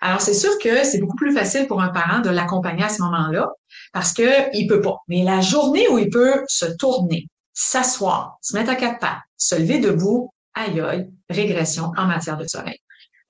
Alors, 0.00 0.20
c'est 0.20 0.34
sûr 0.34 0.58
que 0.58 0.84
c'est 0.84 0.98
beaucoup 0.98 1.16
plus 1.16 1.34
facile 1.34 1.66
pour 1.66 1.82
un 1.82 1.88
parent 1.88 2.20
de 2.20 2.30
l'accompagner 2.30 2.84
à 2.84 2.88
ce 2.88 3.02
moment-là 3.02 3.48
parce 3.92 4.12
que 4.12 4.56
il 4.56 4.66
peut 4.66 4.80
pas. 4.80 4.96
Mais 5.08 5.22
la 5.24 5.40
journée 5.40 5.88
où 5.88 5.98
il 5.98 6.10
peut 6.10 6.42
se 6.48 6.66
tourner, 6.76 7.26
s'asseoir, 7.52 8.38
se 8.40 8.56
mettre 8.56 8.70
à 8.70 8.76
quatre 8.76 8.98
pattes, 8.98 9.18
se 9.36 9.54
lever 9.56 9.78
debout, 9.78 10.32
aïe 10.54 10.80
aïe, 10.80 11.10
régression 11.28 11.92
en 11.96 12.06
matière 12.06 12.36
de 12.36 12.46
sommeil. 12.46 12.78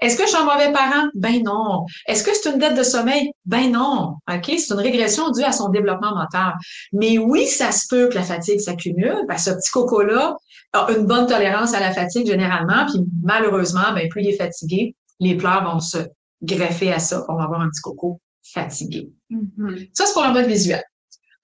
Est-ce 0.01 0.17
que 0.17 0.25
je 0.25 0.29
suis 0.29 0.39
un 0.39 0.45
mauvais 0.45 0.73
parent? 0.73 1.09
Ben 1.15 1.43
non. 1.43 1.85
Est-ce 2.07 2.25
que 2.25 2.31
c'est 2.35 2.51
une 2.51 2.59
dette 2.59 2.77
de 2.77 2.83
sommeil? 2.83 3.31
Ben 3.45 3.71
non. 3.71 4.17
OK? 4.33 4.45
C'est 4.47 4.73
une 4.73 4.81
régression 4.81 5.31
due 5.31 5.45
à 5.45 5.53
son 5.53 5.69
développement 5.69 6.15
moteur. 6.15 6.55
Mais 6.93 7.19
oui, 7.19 7.47
ça 7.47 7.71
se 7.73 7.87
peut 7.89 8.09
que 8.09 8.15
la 8.15 8.23
fatigue 8.23 8.61
s'accumule. 8.61 9.25
Ben, 9.29 9.37
ce 9.37 9.51
petit 9.51 9.71
coco-là 9.71 10.37
a 10.73 10.93
une 10.93 11.07
bonne 11.07 11.27
tolérance 11.27 11.75
à 11.75 11.81
la 11.81 11.93
fatigue 11.93 12.27
généralement. 12.27 12.87
Puis 12.87 13.01
malheureusement, 13.23 13.93
ben, 13.95 14.09
plus 14.09 14.23
il 14.23 14.29
est 14.31 14.37
fatigué, 14.37 14.95
les 15.19 15.37
pleurs 15.37 15.65
vont 15.65 15.81
se 15.81 15.99
greffer 16.43 16.93
à 16.93 16.99
ça. 16.99 17.25
On 17.29 17.37
va 17.37 17.45
avoir 17.45 17.61
un 17.61 17.69
petit 17.69 17.83
coco 17.83 18.21
fatigué. 18.43 19.11
Mm-hmm. 19.31 19.91
Ça, 19.93 20.07
c'est 20.07 20.13
pour 20.13 20.25
le 20.25 20.33
mode 20.33 20.47
visuel. 20.47 20.83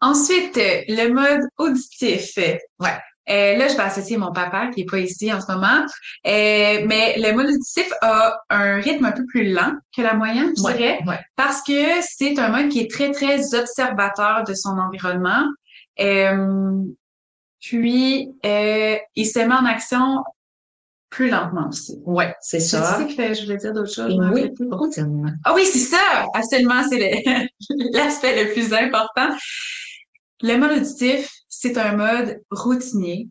Ensuite, 0.01 0.57
le 0.57 1.09
mode 1.13 1.47
auditif. 1.59 2.37
Ouais. 2.37 2.99
Euh, 3.29 3.57
là, 3.57 3.69
je 3.69 3.77
vais 3.77 3.83
associer 3.83 4.17
mon 4.17 4.33
papa 4.33 4.69
qui 4.69 4.83
est 4.83 4.91
pas 4.91 4.99
ici 4.99 5.33
en 5.33 5.41
ce 5.41 5.51
moment. 5.51 5.85
Euh, 6.27 6.85
mais 6.87 7.17
le 7.19 7.33
mode 7.33 7.47
auditif 7.47 7.91
a 8.03 8.39
un 8.51 8.77
rythme 8.77 9.05
un 9.05 9.13
peu 9.13 9.25
plus 9.27 9.53
lent 9.53 9.73
que 9.95 10.03
la 10.03 10.15
moyenne, 10.15 10.53
je 10.57 10.63
dirais, 10.63 11.01
parce 11.35 11.63
que 11.63 12.01
c'est 12.03 12.39
un 12.39 12.49
mode 12.49 12.69
qui 12.69 12.81
est 12.81 12.91
très, 12.91 13.11
très 13.11 13.55
observateur 13.55 14.45
de 14.45 14.55
son 14.55 14.79
environnement. 14.79 15.45
Euh, 16.01 16.83
puis, 17.61 18.33
euh, 18.45 18.97
il 19.15 19.27
se 19.27 19.39
met 19.39 19.55
en 19.55 19.65
action 19.65 20.23
plus 21.11 21.31
lentement 21.31 21.69
aussi. 21.69 21.99
Ouais, 22.05 22.35
c'est 22.41 22.61
ça. 22.61 22.99
Tu 22.99 23.15
sais 23.15 23.17
que 23.17 23.35
je 23.35 23.45
voulais 23.45 23.57
dire 23.57 23.73
d'autres 23.73 23.93
choses. 23.93 24.15
oui, 24.33 24.53
routine. 24.71 25.39
Ah 25.45 25.55
oui, 25.55 25.65
c'est 25.65 25.79
ça! 25.79 26.27
Absolument, 26.35 26.83
c'est 26.89 27.23
l'aspect 27.93 28.45
le, 28.45 28.53
plus 28.53 28.73
important. 28.73 29.29
Le 30.43 30.57
mode 30.59 30.73
auditif, 30.73 31.31
c'est 31.75 31.79
un 31.79 31.97
mode 31.97 32.41
routinier, 32.51 33.29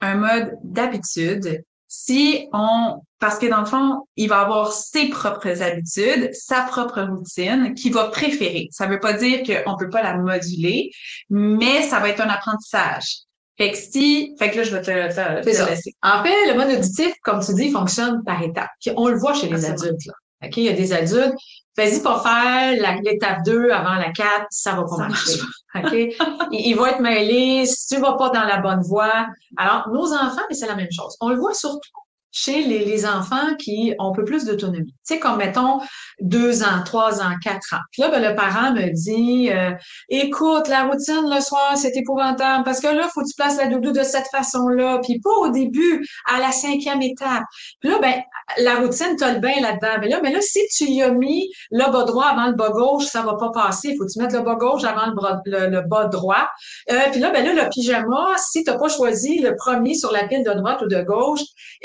un 0.00 0.16
mode 0.16 0.52
d'habitude. 0.62 1.62
Si 1.88 2.48
on, 2.52 3.00
parce 3.18 3.38
que 3.38 3.46
dans 3.46 3.60
le 3.60 3.66
fond, 3.66 4.06
il 4.16 4.28
va 4.28 4.40
avoir 4.40 4.72
ses 4.72 5.08
propres 5.08 5.62
habitudes, 5.62 6.30
sa 6.32 6.62
propre 6.62 7.00
routine 7.02 7.74
qu'il 7.74 7.92
va 7.94 8.08
préférer. 8.08 8.68
Ça 8.70 8.86
veut 8.86 9.00
pas 9.00 9.14
dire 9.14 9.42
qu'on 9.42 9.76
peut 9.76 9.88
pas 9.88 10.02
la 10.02 10.18
moduler, 10.18 10.90
mais 11.30 11.82
ça 11.82 11.98
va 12.00 12.10
être 12.10 12.20
un 12.20 12.28
apprentissage. 12.28 13.22
Fait 13.56 13.72
que 13.72 13.76
si, 13.76 14.36
fait 14.38 14.50
que 14.50 14.58
là, 14.58 14.62
je 14.62 14.76
vais 14.76 14.82
te, 14.82 15.42
te, 15.42 15.68
laisser. 15.68 15.94
En 16.02 16.22
fait, 16.22 16.52
le 16.52 16.54
mode 16.54 16.78
auditif, 16.78 17.12
comme 17.24 17.44
tu 17.44 17.54
dis, 17.54 17.72
fonctionne 17.72 18.22
par 18.24 18.40
étapes. 18.42 18.70
on 18.94 19.08
le 19.08 19.18
voit 19.18 19.34
chez 19.34 19.48
les 19.48 19.64
adultes, 19.64 20.06
là. 20.06 20.14
OK? 20.44 20.56
Il 20.56 20.64
y 20.64 20.68
a 20.68 20.72
des 20.72 20.92
adultes, 20.92 21.34
vas-y 21.76 22.02
pas 22.02 22.20
faire 22.20 23.00
l'étape 23.02 23.44
2 23.44 23.70
avant 23.70 23.94
la 23.94 24.10
4, 24.12 24.46
ça 24.50 24.74
va 24.74 24.84
pas 24.84 24.96
marcher. 24.96 25.40
OK? 25.74 25.92
ils, 26.52 26.74
vont 26.74 26.86
être 26.86 27.00
mêlés, 27.00 27.66
si 27.66 27.94
tu 27.94 28.00
vas 28.00 28.14
pas 28.14 28.30
dans 28.30 28.44
la 28.44 28.58
bonne 28.58 28.82
voie. 28.82 29.26
Alors, 29.56 29.88
nos 29.88 30.12
enfants, 30.12 30.42
mais 30.48 30.54
c'est 30.54 30.66
la 30.66 30.76
même 30.76 30.92
chose. 30.92 31.16
On 31.20 31.30
le 31.30 31.36
voit 31.36 31.54
surtout 31.54 31.90
chez 32.38 32.62
les, 32.62 32.84
les, 32.84 33.04
enfants 33.04 33.54
qui 33.58 33.94
ont 33.98 34.10
un 34.10 34.12
peu 34.12 34.24
plus 34.24 34.44
d'autonomie. 34.44 34.92
Tu 34.92 35.14
sais, 35.14 35.18
comme 35.18 35.38
mettons 35.38 35.80
deux 36.20 36.62
ans, 36.62 36.82
trois 36.84 37.20
ans, 37.20 37.32
quatre 37.42 37.74
ans. 37.74 37.80
Puis 37.90 38.02
là, 38.02 38.10
ben, 38.10 38.22
le 38.22 38.34
parent 38.36 38.72
me 38.72 38.92
dit 38.92 39.50
euh, 39.50 39.72
Écoute, 40.08 40.68
la 40.68 40.84
routine 40.84 41.24
le 41.24 41.40
soir, 41.40 41.76
c'est 41.76 41.96
épouvantable 41.96 42.64
parce 42.64 42.80
que 42.80 42.88
là, 42.88 43.08
faut 43.12 43.22
que 43.22 43.28
tu 43.28 43.34
places 43.36 43.56
la 43.56 43.66
doudou 43.66 43.92
de 43.92 44.02
cette 44.02 44.28
façon-là, 44.28 45.00
puis 45.02 45.20
pas 45.20 45.30
au 45.30 45.50
début, 45.50 46.06
à 46.26 46.38
la 46.38 46.52
cinquième 46.52 47.02
étape. 47.02 47.42
Puis 47.80 47.90
là, 47.90 47.98
ben, 48.00 48.14
la 48.58 48.76
routine, 48.76 49.16
tu 49.16 49.24
as 49.24 49.34
le 49.34 49.40
bain 49.40 49.60
là-dedans. 49.60 49.98
Mais 50.00 50.08
là, 50.08 50.20
mais 50.22 50.32
là, 50.32 50.40
si 50.40 50.60
tu 50.76 50.84
y 50.84 51.02
as 51.02 51.10
mis 51.10 51.50
le 51.70 51.90
bas 51.90 52.04
droit 52.04 52.26
avant 52.26 52.46
le 52.46 52.54
bas 52.54 52.70
gauche, 52.70 53.06
ça 53.06 53.22
va 53.22 53.34
pas 53.34 53.50
passer. 53.50 53.96
Faut 53.96 54.04
que 54.06 54.12
tu 54.12 54.20
mettes 54.20 54.32
le 54.32 54.42
bas 54.42 54.54
gauche 54.54 54.84
avant 54.84 55.12
le, 55.44 55.80
bas, 55.88 56.04
droit. 56.06 56.48
Euh, 56.90 56.98
puis 57.10 57.20
là, 57.20 57.30
ben 57.30 57.44
là, 57.44 57.64
le 57.64 57.68
pyjama, 57.70 58.36
si 58.36 58.62
tu 58.62 58.70
n'as 58.70 58.78
pas 58.78 58.88
choisi 58.88 59.40
le 59.40 59.56
premier 59.56 59.94
sur 59.94 60.12
la 60.12 60.26
pile 60.26 60.44
de 60.44 60.52
droite 60.52 60.80
ou 60.82 60.86
de 60.86 61.02
gauche, 61.02 61.40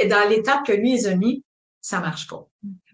dans 0.09 0.29
que 0.65 0.73
lui 0.73 0.99
il 0.99 1.07
a 1.07 1.15
mis, 1.15 1.43
ça 1.81 1.99
marche 1.99 2.27
pas. 2.27 2.47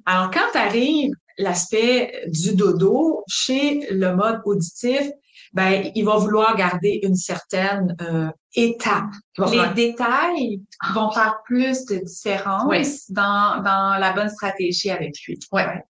Alors, 0.06 0.32
quand 0.32 0.60
arrive 0.60 1.12
l'aspect 1.38 2.24
du 2.28 2.56
dodo 2.56 3.24
chez 3.28 3.88
le 3.92 4.16
mode 4.16 4.42
auditif, 4.46 5.10
ben, 5.54 5.92
il 5.96 6.06
va 6.06 6.18
vouloir 6.18 6.56
garder 6.56 7.00
une 7.04 7.16
certaine 7.16 7.96
euh, 8.02 8.30
étape. 8.56 9.10
Les 9.38 9.74
détails 9.74 10.62
vont 10.94 11.12
faire 11.12 11.38
plus 11.46 11.86
de 11.86 11.98
différence 11.98 13.10
dans, 13.10 13.62
dans 13.64 13.98
la 14.00 14.14
bonne 14.14 14.30
stratégie 14.30 14.92
avec 14.92 15.16
lui. 15.26 15.40
Ouais. 15.52 15.84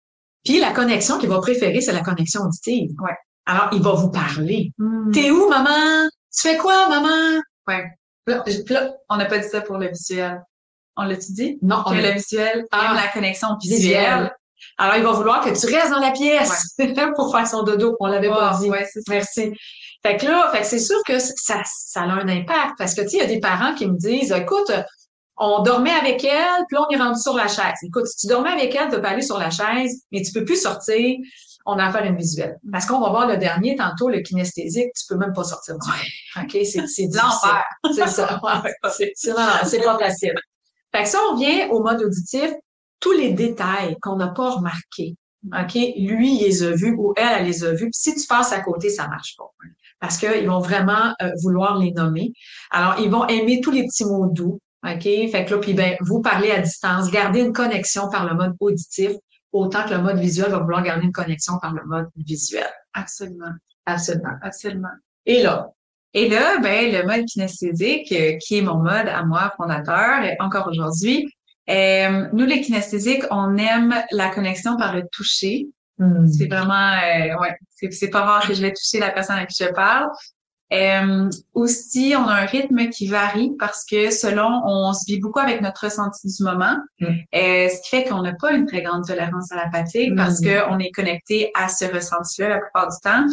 Puis 0.46 0.60
la 0.60 0.72
connexion 0.72 1.18
qu'il 1.18 1.30
va 1.30 1.40
préférer, 1.40 1.82
c'est 1.82 1.92
la 1.92 2.04
connexion 2.04 2.42
auditive. 2.42 2.92
Ouais. 3.02 3.16
Alors, 3.46 3.70
il 3.74 3.82
va 3.82 3.94
vous 3.94 4.12
parler. 4.12 4.72
Hmm. 4.78 5.12
T'es 5.12 5.32
où, 5.32 5.50
maman? 5.50 6.08
Tu 6.32 6.48
fais 6.48 6.58
quoi, 6.58 6.88
maman? 6.88 7.42
Ouais. 7.68 7.86
on 9.10 9.18
n'a 9.18 9.26
pas 9.26 9.40
dit 9.40 9.50
ça 9.50 9.62
pour 9.62 9.78
le 9.78 9.90
visuel. 9.90 10.42
On 11.00 11.04
l'a-tu 11.04 11.32
dit? 11.32 11.58
Non. 11.62 11.84
Que 11.84 11.94
le 11.94 12.12
visuel 12.12 12.66
ah, 12.72 12.94
la 12.94 13.08
connexion 13.08 13.56
visuelle. 13.62 14.34
Alors, 14.78 14.98
il 14.98 15.04
va 15.04 15.12
vouloir 15.14 15.42
que 15.42 15.50
tu 15.50 15.74
restes 15.74 15.92
dans 15.92 16.00
la 16.00 16.12
pièce 16.12 16.76
pour 17.16 17.32
faire 17.32 17.48
son 17.48 17.64
dodo. 17.64 17.96
On 18.02 18.08
l'avait 18.08 18.28
pas 18.28 18.58
dit. 18.60 18.70
Ouais, 18.70 18.86
Merci. 19.08 19.54
Fait 20.04 20.18
que 20.18 20.26
là, 20.26 20.50
fait 20.52 20.62
que 20.62 20.66
c'est 20.66 20.80
sûr 20.80 21.02
que 21.06 21.20
ça, 21.20 21.62
ça 21.66 22.02
a 22.02 22.04
un 22.04 22.28
impact. 22.28 22.74
Parce 22.78 22.94
que, 22.94 23.02
tu 23.02 23.10
sais, 23.10 23.18
il 23.18 23.20
y 23.22 23.24
a 23.24 23.28
des 23.28 23.40
parents 23.40 23.74
qui 23.76 23.88
me 23.88 23.98
disent, 23.98 24.34
écoute, 24.34 24.72
on 25.38 25.62
dormait 25.62 25.92
avec 25.92 26.24
elle, 26.24 26.66
puis 26.68 26.76
là, 26.76 26.86
on 26.90 26.94
est 26.94 26.98
rendu 26.98 27.20
sur 27.20 27.34
la 27.34 27.48
chaise. 27.48 27.78
Écoute, 27.84 28.08
si 28.08 28.18
tu 28.18 28.28
dormais 28.28 28.52
avec 28.52 28.76
elle, 28.76 28.90
tu 28.90 28.96
peux 28.96 29.02
pas 29.02 29.12
aller 29.12 29.22
sur 29.22 29.38
la 29.38 29.50
chaise, 29.50 30.04
mais 30.12 30.22
tu 30.22 30.34
peux 30.34 30.44
plus 30.44 30.62
sortir. 30.62 31.18
On 31.66 31.78
a 31.78 31.86
affaire 31.86 32.04
à 32.04 32.08
une 32.08 32.18
visuelle. 32.18 32.58
Parce 32.72 32.86
qu'on 32.86 33.00
va 33.00 33.10
voir 33.10 33.28
le 33.28 33.38
dernier, 33.38 33.76
tantôt, 33.76 34.10
le 34.10 34.20
kinesthésique, 34.20 34.92
tu 34.94 35.06
peux 35.08 35.16
même 35.16 35.34
pas 35.34 35.44
sortir 35.46 35.78
du 35.78 35.90
ouais. 35.90 36.44
OK? 36.44 36.66
C'est, 36.66 36.88
c'est 36.88 37.08
l'enfer. 37.14 37.64
C'est 37.94 38.08
ça. 38.08 38.42
c'est, 38.98 39.12
c'est, 39.16 39.34
c'est 39.66 39.84
pas 39.84 39.98
facile. 39.98 40.36
Fait 40.92 41.04
que 41.04 41.10
ça, 41.10 41.20
on 41.32 41.36
vient 41.36 41.70
au 41.70 41.84
mode 41.84 42.02
auditif, 42.02 42.52
tous 43.00 43.12
les 43.12 43.34
détails 43.34 43.96
qu'on 44.02 44.18
n'a 44.18 44.30
pas 44.30 44.52
remarqués, 44.52 45.16
OK? 45.46 45.74
Lui, 45.74 46.36
il 46.36 46.44
les 46.44 46.64
a 46.64 46.72
vus 46.72 46.96
ou 46.98 47.14
elle, 47.16 47.40
elle 47.40 47.46
les 47.46 47.64
a 47.64 47.72
vus. 47.72 47.90
Puis 47.90 47.94
si 47.94 48.16
tu 48.16 48.28
passes 48.28 48.52
à 48.52 48.60
côté, 48.62 48.90
ça 48.90 49.08
marche 49.08 49.36
pas. 49.38 49.50
Parce 50.00 50.18
qu'ils 50.18 50.48
vont 50.48 50.60
vraiment 50.60 51.14
euh, 51.22 51.32
vouloir 51.44 51.78
les 51.78 51.92
nommer. 51.92 52.32
Alors, 52.72 53.00
ils 53.00 53.10
vont 53.10 53.28
aimer 53.28 53.62
tous 53.62 53.72
les 53.72 53.86
petits 53.86 54.06
mots 54.06 54.28
doux. 54.28 54.60
OK? 54.86 55.04
Fait 55.04 55.46
que 55.46 55.54
là, 55.54 55.60
puis 55.60 55.74
ben, 55.74 55.98
vous 56.02 56.22
parlez 56.22 56.52
à 56.52 56.60
distance, 56.60 57.12
gardez 57.12 57.42
une 57.42 57.52
connexion 57.52 58.10
par 58.10 58.26
le 58.26 58.34
mode 58.34 58.54
auditif, 58.62 59.12
autant 59.52 59.84
que 59.84 59.94
le 59.94 60.02
mode 60.02 60.20
visuel 60.20 60.52
va 60.52 60.60
vouloir 60.60 60.84
garder 60.84 61.06
une 61.06 61.12
connexion 61.12 61.60
par 61.60 61.74
le 61.74 61.84
mode 61.86 62.08
visuel. 62.16 62.70
Absolument. 62.94 63.52
Absolument. 63.86 64.38
Absolument. 64.42 64.88
Et 65.26 65.44
là, 65.44 65.70
et 66.14 66.28
là, 66.28 66.58
ben, 66.60 66.92
le 66.92 67.06
mode 67.06 67.26
kinesthésique, 67.26 68.12
euh, 68.12 68.38
qui 68.38 68.58
est 68.58 68.62
mon 68.62 68.78
mode 68.78 69.08
à 69.08 69.24
moi 69.24 69.54
fondateur, 69.58 70.22
encore 70.40 70.68
aujourd'hui, 70.68 71.32
euh, 71.70 72.28
nous, 72.34 72.46
les 72.46 72.62
kinesthésiques, 72.62 73.24
on 73.30 73.56
aime 73.58 73.94
la 74.12 74.30
connexion 74.30 74.76
par 74.76 74.96
le 74.96 75.04
toucher. 75.12 75.68
Hmm. 76.00 76.26
C'est 76.28 76.48
vraiment, 76.48 76.94
euh, 76.94 77.40
ouais, 77.40 77.56
c'est 77.92 78.10
pas 78.10 78.22
rare 78.22 78.48
que 78.48 78.54
je 78.54 78.62
vais 78.62 78.74
toucher 78.74 79.00
la 79.00 79.12
personne 79.12 79.38
à 79.38 79.46
qui 79.46 79.64
je 79.64 79.70
parle. 79.70 80.10
Euh, 80.72 81.30
aussi, 81.56 82.14
on 82.16 82.28
a 82.28 82.34
un 82.34 82.46
rythme 82.46 82.90
qui 82.90 83.08
varie 83.08 83.52
parce 83.58 83.86
que 83.86 84.12
selon, 84.12 84.62
on 84.66 84.94
se 84.94 85.06
vit 85.08 85.20
beaucoup 85.20 85.40
avec 85.40 85.62
notre 85.62 85.86
ressenti 85.86 86.28
du 86.28 86.44
moment, 86.44 86.76
mm. 87.00 87.06
euh, 87.08 87.70
ce 87.70 87.82
qui 87.82 87.90
fait 87.90 88.04
qu'on 88.04 88.22
n'a 88.22 88.34
pas 88.34 88.52
une 88.54 88.68
très 88.68 88.84
grande 88.84 89.06
tolérance 89.06 89.52
à 89.52 89.56
la 89.56 89.72
fatigue 89.72 90.16
parce 90.16 90.42
mm. 90.42 90.46
que 90.46 90.70
on 90.70 90.78
est 90.78 90.92
connecté 90.92 91.52
à 91.56 91.70
ce 91.70 91.86
ressenti-là 91.86 92.50
la 92.50 92.60
plupart 92.60 92.88
du 92.88 92.98
temps. 93.04 93.26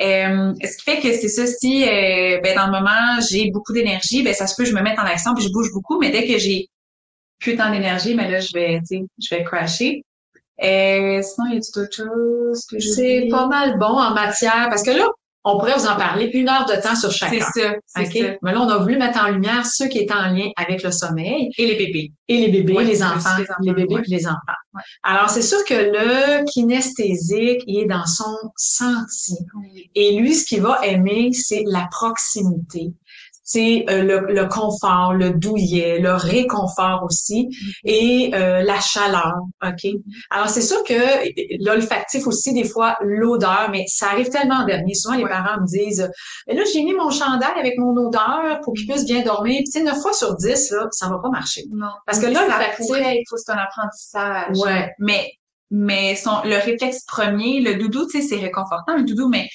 Euh, 0.00 0.54
ce 0.62 0.76
qui 0.78 0.90
fait 0.90 1.00
que 1.00 1.12
c'est 1.12 1.28
ça, 1.28 1.46
si 1.46 1.84
euh, 1.84 2.40
ben, 2.42 2.56
dans 2.56 2.66
le 2.66 2.72
moment 2.72 3.20
j'ai 3.28 3.50
beaucoup 3.50 3.72
d'énergie, 3.72 4.22
ben 4.22 4.32
ça 4.32 4.46
se 4.46 4.54
peut 4.56 4.64
je 4.64 4.74
me 4.74 4.80
mette 4.80 4.98
en 4.98 5.04
action 5.04 5.34
puis 5.34 5.44
je 5.44 5.52
bouge 5.52 5.70
beaucoup, 5.72 5.98
mais 6.00 6.10
dès 6.10 6.26
que 6.26 6.38
j'ai 6.38 6.68
plus 7.38 7.56
tant 7.56 7.70
d'énergie, 7.70 8.14
mais 8.14 8.24
ben, 8.24 8.32
là 8.32 8.40
je 8.40 8.52
vais, 8.54 8.80
tu 8.80 8.98
sais, 8.98 9.04
je 9.18 9.34
vais 9.34 9.44
crasher. 9.44 10.04
Euh, 10.62 11.22
sinon, 11.22 11.52
y 11.52 11.56
a 11.56 11.60
tout 11.60 11.78
autre 11.78 11.94
chose 11.94 12.66
que 12.68 12.80
C'est 12.80 13.28
pas 13.30 13.46
mal 13.46 13.78
bon 13.78 13.86
en 13.86 14.12
matière 14.12 14.68
parce 14.70 14.82
que 14.82 14.90
là, 14.90 15.06
on 15.44 15.58
pourrait 15.58 15.74
vous 15.76 15.86
en 15.86 15.96
parler 15.96 16.30
une 16.34 16.48
heure 16.48 16.66
de 16.66 16.74
temps 16.80 16.96
sur 16.96 17.10
chacun. 17.10 17.44
C'est 17.54 17.62
ça. 17.62 18.02
Okay? 18.02 18.38
Mais 18.42 18.52
là, 18.52 18.60
on 18.60 18.68
a 18.68 18.78
voulu 18.78 18.96
mettre 18.96 19.22
en 19.22 19.28
lumière 19.28 19.64
ceux 19.64 19.86
qui 19.86 19.98
étaient 19.98 20.14
en 20.14 20.32
lien 20.32 20.50
avec 20.56 20.82
le 20.82 20.90
sommeil. 20.90 21.50
Et 21.56 21.66
les 21.66 21.76
bébés. 21.76 22.12
Et 22.28 22.38
les 22.38 22.48
bébés, 22.48 22.84
les, 22.84 23.02
enfants, 23.02 23.36
les, 23.60 23.72
bébés 23.72 24.02
et 24.06 24.10
les 24.10 24.26
enfants. 24.26 24.36
Alors, 25.02 25.30
c'est 25.30 25.42
sûr 25.42 25.64
que 25.64 25.74
le 25.74 26.44
kinesthésique, 26.44 27.62
il 27.66 27.80
est 27.80 27.86
dans 27.86 28.04
son 28.04 28.36
senti. 28.56 29.38
Et 29.94 30.18
lui, 30.18 30.34
ce 30.34 30.44
qu'il 30.44 30.60
va 30.60 30.80
aimer, 30.84 31.30
c'est 31.32 31.62
la 31.66 31.88
proximité 31.90 32.92
c'est 33.48 33.86
euh, 33.88 34.02
le, 34.28 34.46
confort, 34.46 35.14
le 35.14 35.30
douillet, 35.30 36.00
le 36.00 36.12
réconfort 36.12 37.02
aussi 37.02 37.48
mm-hmm. 37.48 37.72
et 37.84 38.30
euh, 38.34 38.62
la 38.62 38.78
chaleur. 38.78 39.36
OK? 39.64 39.90
Alors, 40.28 40.50
c'est 40.50 40.60
sûr 40.60 40.84
que 40.84 41.64
l'olfactif 41.64 42.26
aussi, 42.26 42.52
des 42.52 42.68
fois, 42.68 42.98
l'odeur, 43.00 43.68
mais 43.70 43.84
ça 43.86 44.08
arrive 44.10 44.28
tellement 44.28 44.56
en 44.56 44.66
dernier. 44.66 44.94
Souvent, 44.94 45.16
les 45.16 45.26
parents 45.26 45.62
me 45.62 45.66
disent 45.66 46.10
Mais 46.46 46.54
là, 46.54 46.62
j'ai 46.70 46.82
mis 46.82 46.92
mon 46.92 47.08
chandail 47.08 47.58
avec 47.58 47.78
mon 47.78 47.96
odeur 47.96 48.60
pour 48.62 48.74
qu'il 48.74 48.86
puisse 48.86 49.06
bien 49.06 49.22
dormir. 49.22 49.62
Puis, 49.64 49.82
9 49.82 49.98
fois 49.98 50.12
sur 50.12 50.36
10, 50.36 50.70
là, 50.72 50.88
ça 50.90 51.08
va 51.08 51.18
pas 51.18 51.30
marcher. 51.30 51.62
Non. 51.72 51.86
Parce 52.04 52.18
que 52.18 52.26
là, 52.26 52.42
l'olfactif. 52.42 52.86
Il 52.90 53.24
faut 53.30 53.36
c'est 53.38 53.52
un 53.52 53.56
apprentissage. 53.56 54.58
Ouais. 54.58 54.90
Mais, 54.98 55.32
mais 55.70 56.16
son, 56.16 56.42
le 56.44 56.56
réflexe 56.56 57.04
premier, 57.06 57.60
le 57.60 57.76
doudou, 57.76 58.04
tu 58.04 58.20
sais, 58.20 58.28
c'est 58.28 58.36
réconfortant, 58.36 58.94
le 58.94 59.04
doudou, 59.04 59.28
mais 59.30 59.48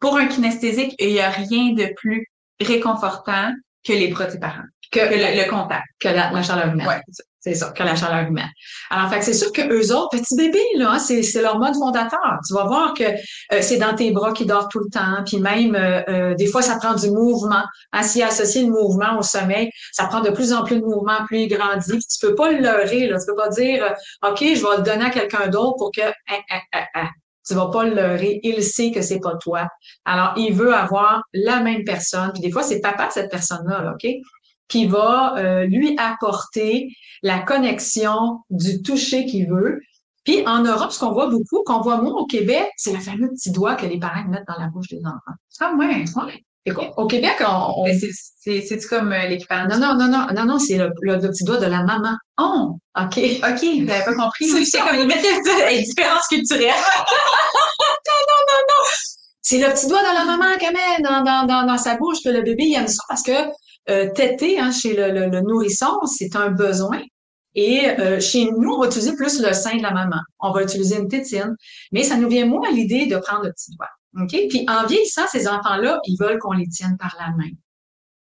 pour 0.00 0.16
un 0.16 0.26
kinesthésique, 0.26 0.94
il 0.98 1.12
n'y 1.12 1.20
a 1.20 1.30
rien 1.30 1.72
de 1.72 1.94
plus 1.96 2.26
réconfortant 2.60 3.52
que 3.84 3.92
les 3.92 4.08
bras 4.08 4.26
de 4.26 4.32
tes 4.32 4.38
parents, 4.38 4.62
que, 4.90 5.00
le, 5.00 5.50
contact, 5.50 5.84
que 6.00 6.08
la, 6.08 6.42
chaleur 6.42 6.68
humaine. 6.68 6.86
Ouais, 6.86 7.00
c'est 7.40 7.54
ça, 7.54 7.72
que 7.72 7.82
la 7.82 7.96
chaleur 7.96 8.28
humaine. 8.28 8.50
Alors, 8.90 9.10
fait 9.10 9.20
c'est 9.22 9.34
sûr 9.34 9.52
que 9.52 9.62
eux 9.62 9.92
autres, 9.94 10.10
petits 10.16 10.36
bébés, 10.36 10.64
là, 10.76 10.92
hein, 10.92 10.98
c'est, 11.00 11.24
c'est 11.24 11.42
leur 11.42 11.58
mode 11.58 11.74
fondateur. 11.74 12.38
Tu 12.46 12.54
vas 12.54 12.64
voir 12.64 12.94
que 12.94 13.02
euh, 13.02 13.58
c'est 13.60 13.78
dans 13.78 13.96
tes 13.96 14.12
bras 14.12 14.32
qu'ils 14.32 14.46
dorment 14.46 14.68
tout 14.70 14.78
le 14.78 14.90
temps, 14.90 15.24
puis 15.26 15.38
même 15.38 15.74
euh, 15.74 16.02
euh, 16.08 16.34
des 16.34 16.46
fois, 16.46 16.62
ça 16.62 16.76
prend 16.76 16.94
du 16.94 17.10
mouvement. 17.10 17.64
Hein, 17.92 18.02
s'il 18.04 18.22
associe 18.22 18.64
le 18.64 18.70
mouvement 18.70 19.18
au 19.18 19.22
sommeil, 19.22 19.70
ça 19.90 20.06
prend 20.06 20.20
de 20.20 20.30
plus 20.30 20.52
en 20.52 20.62
plus 20.62 20.76
de 20.76 20.84
mouvement, 20.84 21.24
plus 21.26 21.40
il 21.40 21.48
grandit. 21.48 21.90
Puis 21.90 22.06
tu 22.06 22.24
peux 22.24 22.36
pas 22.36 22.52
le 22.52 22.58
leurrer, 22.58 23.08
là. 23.08 23.18
Tu 23.18 23.26
peux 23.26 23.34
pas 23.34 23.48
dire, 23.48 23.92
OK, 24.24 24.38
je 24.40 24.62
vais 24.62 24.76
le 24.76 24.82
donner 24.82 25.06
à 25.06 25.10
quelqu'un 25.10 25.48
d'autre 25.48 25.78
pour 25.78 25.90
que 25.90 26.02
hein, 26.02 26.38
hein, 26.48 26.60
hein, 26.72 26.84
hein 26.94 27.08
tu 27.46 27.54
vas 27.54 27.66
pas 27.68 27.84
le 27.84 27.94
leurrer. 27.94 28.40
Il 28.42 28.62
sait 28.62 28.90
que 28.90 29.02
c'est 29.02 29.20
pas 29.20 29.36
toi. 29.36 29.68
Alors, 30.04 30.34
il 30.36 30.52
veut 30.52 30.74
avoir 30.74 31.22
la 31.32 31.60
même 31.60 31.84
personne. 31.84 32.30
Puis 32.32 32.42
des 32.42 32.50
fois, 32.50 32.62
c'est 32.62 32.80
papa, 32.80 33.08
cette 33.10 33.30
personne-là, 33.30 33.94
OK? 33.94 34.10
Qui 34.68 34.86
va 34.86 35.36
euh, 35.36 35.64
lui 35.64 35.96
apporter 35.98 36.88
la 37.22 37.40
connexion 37.40 38.40
du 38.50 38.82
toucher 38.82 39.26
qu'il 39.26 39.48
veut. 39.48 39.80
Puis 40.24 40.46
en 40.46 40.62
Europe, 40.62 40.92
ce 40.92 41.00
qu'on 41.00 41.12
voit 41.12 41.28
beaucoup, 41.28 41.62
qu'on 41.64 41.80
voit 41.80 42.00
moins 42.00 42.12
au 42.12 42.26
Québec, 42.26 42.70
c'est 42.76 42.92
le 42.92 43.00
fameux 43.00 43.28
petit 43.30 43.50
doigt 43.50 43.74
que 43.74 43.86
les 43.86 43.98
parents 43.98 44.24
mettent 44.28 44.46
dans 44.46 44.58
la 44.58 44.68
bouche 44.68 44.88
des 44.88 45.00
enfants. 45.04 45.36
Ah 45.60 45.74
ouais, 45.76 46.04
au 46.70 47.06
Québec, 47.06 47.42
on... 47.46 47.84
C'est-tu 48.44 48.88
comme 48.88 49.12
euh, 49.12 49.26
l'équivalent? 49.26 49.68
Non, 49.68 49.78
non, 49.78 49.94
non, 49.94 50.08
non, 50.08 50.26
non, 50.34 50.44
non, 50.44 50.58
c'est 50.58 50.76
le, 50.76 50.90
le, 51.00 51.18
petit 51.18 51.44
doigt 51.44 51.58
de 51.58 51.66
la 51.66 51.82
maman. 51.84 52.16
Oh! 52.40 52.76
OK. 52.98 53.18
OK, 53.18 53.60
j'avais 53.86 54.04
pas 54.04 54.14
compris. 54.14 54.46
C'est 54.64 54.78
comme 54.78 54.96
une 54.96 55.08
différence 55.08 56.26
culturelle. 56.28 56.66
non, 56.74 58.20
non, 58.28 58.40
non, 58.48 58.60
non! 58.68 58.84
C'est 59.40 59.58
le 59.58 59.72
petit 59.72 59.88
doigt 59.88 60.00
de 60.00 60.14
la 60.14 60.24
maman 60.24 60.56
qu'elle 60.58 60.72
met 60.72 61.02
dans, 61.02 61.22
dans, 61.22 61.46
dans, 61.46 61.66
dans, 61.66 61.78
sa 61.78 61.96
bouche 61.96 62.18
que 62.24 62.30
le 62.30 62.42
bébé 62.42 62.64
il 62.64 62.74
aime 62.76 62.86
ça 62.86 63.02
parce 63.08 63.22
que 63.22 63.32
euh, 63.90 64.12
téter 64.12 64.60
hein, 64.60 64.70
chez 64.70 64.94
le, 64.94 65.28
le, 65.28 65.40
nourrisson, 65.40 66.00
c'est 66.06 66.36
un 66.36 66.50
besoin. 66.50 67.00
Et 67.54 67.88
euh, 67.98 68.20
chez 68.20 68.46
nous, 68.46 68.72
on 68.72 68.80
va 68.80 68.86
utiliser 68.86 69.14
plus 69.14 69.40
le 69.40 69.52
sein 69.52 69.76
de 69.76 69.82
la 69.82 69.90
maman. 69.90 70.20
On 70.40 70.52
va 70.52 70.62
utiliser 70.62 70.96
une 70.96 71.08
tétine. 71.08 71.54
Mais 71.90 72.02
ça 72.02 72.16
nous 72.16 72.28
vient 72.28 72.46
moins 72.46 72.68
à 72.68 72.70
l'idée 72.70 73.06
de 73.06 73.16
prendre 73.18 73.44
le 73.44 73.52
petit 73.52 73.72
doigt. 73.76 73.88
OK? 74.20 74.36
Puis 74.48 74.64
en 74.68 74.86
vieillissant, 74.86 75.26
ces 75.30 75.48
enfants-là, 75.48 75.98
ils 76.06 76.16
veulent 76.18 76.38
qu'on 76.38 76.52
les 76.52 76.68
tienne 76.68 76.96
par 76.98 77.16
la 77.18 77.30
main. 77.30 77.50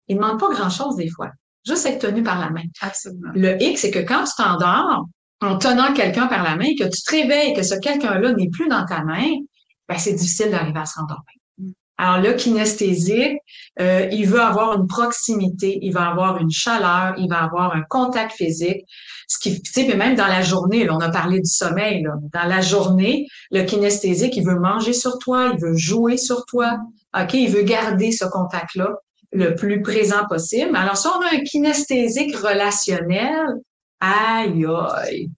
Ils 0.09 0.17
ne 0.17 0.23
demandent 0.23 0.41
pas 0.41 0.51
grand-chose 0.51 0.97
des 0.97 1.09
fois. 1.09 1.31
Juste 1.67 1.87
être 1.87 2.01
tenu 2.01 2.23
par 2.23 2.41
la 2.41 2.51
main. 2.51 2.65
Absolument. 2.81 3.33
Le 3.35 3.61
hic, 3.63 3.79
c'est 3.79 3.91
que 3.91 4.01
quand 4.01 4.25
tu 4.25 4.33
t'endors, 4.37 5.07
en 5.41 5.59
tenant 5.59 5.93
quelqu'un 5.93 6.27
par 6.27 6.43
la 6.43 6.57
main, 6.57 6.69
que 6.79 6.85
tu 6.85 7.03
te 7.03 7.11
réveilles, 7.11 7.55
que 7.55 7.63
ce 7.63 7.75
quelqu'un-là 7.75 8.33
n'est 8.33 8.51
plus 8.51 8.69
dans 8.69 8.85
ta 8.85 9.03
main, 9.05 9.29
ben, 9.89 9.99
c'est 9.99 10.15
difficile 10.15 10.51
d'arriver 10.51 10.79
à 10.79 10.87
se 10.87 10.99
rendormir. 10.99 11.42
Alors 12.03 12.21
le 12.21 12.33
kinesthésique, 12.33 13.39
euh, 13.81 14.09
il 14.11 14.27
veut 14.27 14.41
avoir 14.41 14.77
une 14.77 14.89
proximité, 14.89 15.79
il 15.83 15.93
va 15.93 16.09
avoir 16.09 16.39
une 16.39 16.51
chaleur, 16.51 17.15
il 17.17 17.29
va 17.29 17.45
avoir 17.45 17.77
un 17.77 17.83
contact 17.89 18.33
physique. 18.33 18.85
Ce 19.29 19.39
qui, 19.39 19.63
tu 19.63 19.73
sais, 19.73 19.95
même 19.95 20.17
dans 20.17 20.27
la 20.27 20.43
journée, 20.43 20.83
là, 20.83 20.97
on 20.97 21.01
a 21.01 21.11
parlé 21.11 21.39
du 21.39 21.49
sommeil. 21.49 22.03
Là, 22.03 22.15
dans 22.33 22.49
la 22.49 22.61
journée, 22.61 23.29
le 23.53 23.63
kinesthésique, 23.63 24.37
il 24.37 24.45
veut 24.45 24.59
manger 24.59 24.95
sur 24.95 25.17
toi, 25.21 25.53
il 25.55 25.61
veut 25.61 25.77
jouer 25.77 26.17
sur 26.17 26.45
toi. 26.47 26.77
Ok, 27.17 27.35
il 27.35 27.51
veut 27.51 27.63
garder 27.63 28.11
ce 28.11 28.25
contact-là 28.25 28.97
le 29.31 29.55
plus 29.55 29.81
présent 29.81 30.27
possible. 30.29 30.75
Alors 30.75 30.97
si 30.97 31.07
on 31.07 31.21
a 31.21 31.37
un 31.37 31.45
kinesthésique 31.45 32.35
relationnel, 32.35 33.47
aïe 34.01 34.67
aïe, 34.67 35.31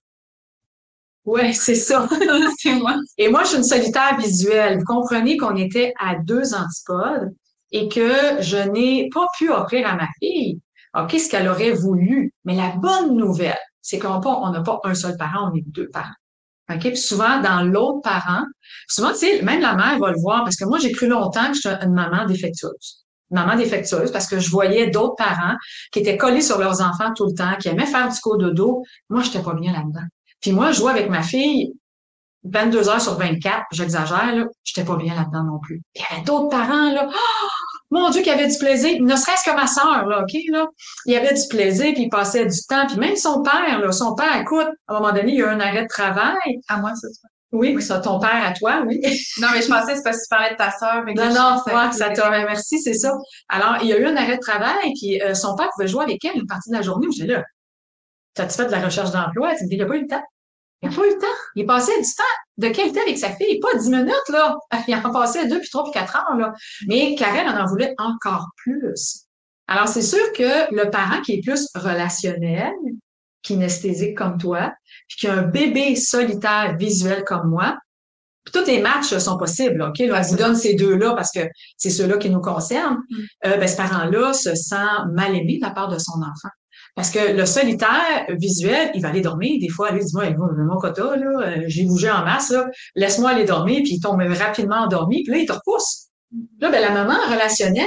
Ouais, 1.25 1.53
c'est 1.53 1.75
ça. 1.75 2.07
c'est 2.57 2.75
moi. 2.75 2.95
Et 3.17 3.29
moi, 3.29 3.43
je 3.43 3.49
suis 3.49 3.57
une 3.57 3.63
solitaire 3.63 4.17
visuelle. 4.17 4.79
Vous 4.79 4.85
comprenez 4.85 5.37
qu'on 5.37 5.55
était 5.55 5.93
à 5.99 6.15
deux 6.15 6.53
antipodes 6.53 7.33
et 7.71 7.89
que 7.89 8.41
je 8.41 8.57
n'ai 8.57 9.09
pas 9.13 9.27
pu 9.37 9.49
offrir 9.49 9.87
à 9.87 9.95
ma 9.95 10.07
fille, 10.19 10.59
OK, 10.97 11.11
ce 11.11 11.29
qu'elle 11.29 11.47
aurait 11.47 11.73
voulu. 11.73 12.33
Mais 12.45 12.55
la 12.55 12.69
bonne 12.77 13.17
nouvelle, 13.17 13.57
c'est 13.81 13.99
qu'on 13.99 14.19
n'a 14.51 14.61
pas 14.61 14.79
un 14.83 14.93
seul 14.93 15.17
parent, 15.17 15.51
on 15.51 15.55
est 15.55 15.63
deux 15.67 15.89
parents. 15.89 16.13
OK? 16.71 16.79
Puis 16.79 16.97
souvent, 16.97 17.41
dans 17.41 17.61
l'autre 17.63 18.01
parent, 18.01 18.43
souvent, 18.87 19.11
tu 19.11 19.19
sais, 19.19 19.41
même 19.41 19.61
la 19.61 19.75
mère 19.75 19.99
va 19.99 20.11
le 20.11 20.19
voir, 20.19 20.43
parce 20.43 20.55
que 20.55 20.65
moi, 20.65 20.79
j'ai 20.79 20.91
cru 20.91 21.07
longtemps 21.07 21.51
que 21.51 21.55
j'étais 21.55 21.83
une 21.83 21.93
maman 21.93 22.25
défectueuse. 22.25 23.05
Une 23.31 23.37
maman 23.37 23.55
défectueuse, 23.55 24.11
parce 24.11 24.27
que 24.27 24.39
je 24.39 24.49
voyais 24.49 24.89
d'autres 24.89 25.15
parents 25.15 25.55
qui 25.91 25.99
étaient 25.99 26.17
collés 26.17 26.41
sur 26.41 26.59
leurs 26.59 26.81
enfants 26.81 27.13
tout 27.13 27.25
le 27.25 27.33
temps, 27.33 27.55
qui 27.59 27.67
aimaient 27.67 27.85
faire 27.85 28.09
du 28.09 28.19
cododo. 28.19 28.83
Moi, 29.09 29.21
j'étais 29.21 29.41
pas 29.41 29.53
bien 29.53 29.73
là-dedans. 29.73 30.07
Puis 30.45 30.51
moi, 30.51 30.71
je 30.71 30.77
jouais 30.77 30.91
avec 30.91 31.09
ma 31.09 31.23
fille 31.23 31.73
22 32.43 32.87
heures 32.87 33.01
sur 33.01 33.17
24, 33.17 33.63
j'exagère, 33.71 34.35
là, 34.35 34.45
j'étais 34.63 34.85
pas 34.85 34.95
bien 34.95 35.15
là-dedans 35.15 35.43
non 35.43 35.57
plus. 35.57 35.81
Il 35.95 36.01
y 36.03 36.13
avait 36.13 36.23
d'autres 36.23 36.49
parents, 36.49 36.91
là. 36.91 37.09
Oh, 37.09 37.47
mon 37.89 38.11
Dieu, 38.11 38.21
qui 38.21 38.29
avait 38.29 38.47
du 38.47 38.55
plaisir. 38.59 39.01
Ne 39.01 39.15
serait-ce 39.15 39.49
que 39.49 39.55
ma 39.55 39.65
sœur, 39.65 40.05
là, 40.05 40.21
OK, 40.21 40.39
là. 40.51 40.67
Il 41.07 41.15
avait 41.15 41.33
du 41.33 41.47
plaisir, 41.49 41.91
puis 41.95 42.03
il 42.03 42.09
passait 42.09 42.45
du 42.45 42.59
temps. 42.69 42.85
Puis 42.85 42.97
même 42.97 43.15
son 43.15 43.41
père, 43.41 43.79
là, 43.79 43.91
son 43.91 44.13
père, 44.13 44.39
écoute, 44.39 44.67
à 44.87 44.93
un 44.93 44.99
moment 44.99 45.13
donné, 45.13 45.31
il 45.31 45.39
y 45.39 45.41
a 45.41 45.47
eu 45.47 45.49
un 45.49 45.59
arrêt 45.59 45.81
de 45.81 45.87
travail. 45.87 46.61
À 46.67 46.77
moi, 46.77 46.91
c'est 46.93 47.11
ça. 47.11 47.27
Oui, 47.51 47.73
oui, 47.75 47.81
ça, 47.81 47.97
ton 47.97 48.19
père 48.19 48.45
à 48.45 48.51
toi, 48.51 48.83
oui. 48.85 49.01
non, 49.41 49.47
mais 49.51 49.63
je 49.63 49.67
pensais 49.67 49.93
que 49.93 49.97
c'est 49.97 50.03
parce 50.03 50.17
que 50.17 50.23
tu 50.25 50.29
parlais 50.29 50.51
de 50.51 50.57
ta 50.57 50.69
sœur. 50.69 51.03
Non, 51.03 51.33
non, 51.33 51.63
moi, 51.65 51.91
ça 51.91 52.11
t'a, 52.11 52.29
merci, 52.29 52.79
c'est 52.79 52.93
ça. 52.93 53.11
Alors, 53.49 53.77
il 53.81 53.87
y 53.87 53.93
a 53.93 53.97
eu 53.97 54.05
un 54.05 54.15
arrêt 54.15 54.35
de 54.35 54.41
travail, 54.41 54.93
puis 54.93 55.19
euh, 55.23 55.33
son 55.33 55.55
père 55.55 55.71
pouvait 55.75 55.87
jouer 55.87 56.03
avec 56.03 56.23
elle 56.23 56.35
une 56.35 56.45
partie 56.45 56.69
de 56.69 56.75
la 56.75 56.83
journée. 56.83 57.07
J'étais 57.11 57.33
là, 57.33 57.43
t'as-tu 58.35 58.55
fait 58.55 58.67
de 58.67 58.71
la 58.71 58.81
recherche 58.81 59.09
d'emploi? 59.09 59.53
Il 59.59 59.63
me 59.63 59.69
dit, 59.69 59.75
il 59.77 59.81
a 59.81 59.87
pas 59.87 59.95
eu 59.95 60.01
le 60.01 60.07
temps. 60.07 60.23
Il 60.81 60.89
n'a 60.89 60.95
pas 60.95 61.05
eu 61.05 61.13
le 61.13 61.19
temps. 61.19 61.27
Il 61.55 61.65
passait 61.65 61.97
du 61.99 62.07
temps 62.15 62.23
de 62.57 62.67
qualité 62.69 62.99
avec 63.01 63.17
sa 63.17 63.31
fille, 63.31 63.59
pas 63.59 63.77
dix 63.77 63.89
minutes, 63.89 64.29
là. 64.29 64.55
Il 64.87 64.95
en 64.95 65.11
passait 65.11 65.47
deux, 65.47 65.59
puis 65.59 65.69
trois, 65.69 65.83
puis 65.83 65.93
quatre 65.93 66.15
heures, 66.15 66.37
là. 66.37 66.53
Mais 66.87 67.15
Karen 67.15 67.47
en 67.47 67.63
en 67.63 67.65
voulait 67.65 67.95
encore 67.97 68.47
plus. 68.57 69.25
Alors, 69.67 69.87
c'est 69.87 70.01
sûr 70.01 70.31
que 70.33 70.73
le 70.73 70.89
parent 70.91 71.21
qui 71.21 71.33
est 71.33 71.41
plus 71.41 71.67
relationnel, 71.75 72.73
kinesthésique 73.41 74.17
comme 74.17 74.37
toi, 74.37 74.73
puis 75.07 75.17
qui 75.19 75.27
a 75.27 75.33
un 75.33 75.43
bébé 75.43 75.95
solitaire 75.95 76.75
visuel 76.77 77.23
comme 77.23 77.49
moi, 77.49 77.77
puis 78.45 78.51
tous 78.51 78.67
les 78.67 78.79
matchs 78.79 79.17
sont 79.17 79.37
possibles, 79.37 79.81
OK? 79.81 79.97
Là, 79.99 80.19
elle 80.19 80.25
vous 80.25 80.35
donne 80.35 80.55
ces 80.55 80.75
deux-là 80.75 81.15
parce 81.15 81.31
que 81.31 81.39
c'est 81.77 81.89
ceux-là 81.89 82.17
qui 82.17 82.29
nous 82.29 82.41
concernent. 82.41 83.01
Mm. 83.09 83.15
Euh, 83.47 83.57
ben, 83.57 83.67
ce 83.67 83.75
parent-là 83.75 84.33
se 84.33 84.53
sent 84.53 84.75
mal 85.13 85.35
aimé 85.35 85.57
de 85.57 85.65
la 85.65 85.71
part 85.71 85.87
de 85.87 85.97
son 85.97 86.19
enfant. 86.19 86.53
Parce 86.95 87.11
que 87.11 87.33
le 87.33 87.45
solitaire 87.45 88.25
visuel, 88.29 88.91
il 88.95 89.01
va 89.01 89.09
aller 89.09 89.21
dormir. 89.21 89.59
Des 89.59 89.67
fois, 89.67 89.91
lui 89.91 90.03
dit, 90.03 90.13
moi, 90.13 90.29
mon 90.31 90.77
quota, 90.77 91.15
là, 91.17 91.41
euh, 91.41 91.63
j'ai 91.67 91.83
bougé 91.83 92.09
en 92.09 92.23
masse, 92.23 92.51
là, 92.51 92.69
laisse-moi 92.95 93.31
aller 93.31 93.43
dormir, 93.43 93.81
puis 93.83 93.95
il 93.95 93.99
tombe 93.99 94.21
rapidement 94.21 94.77
endormi, 94.77 95.23
puis 95.23 95.33
là, 95.33 95.39
il 95.39 95.45
te 95.45 95.51
repousse. 95.51 96.07
Là, 96.59 96.71
ben, 96.71 96.79
la 96.79 96.91
maman 96.91 97.17
relationnelle, 97.29 97.85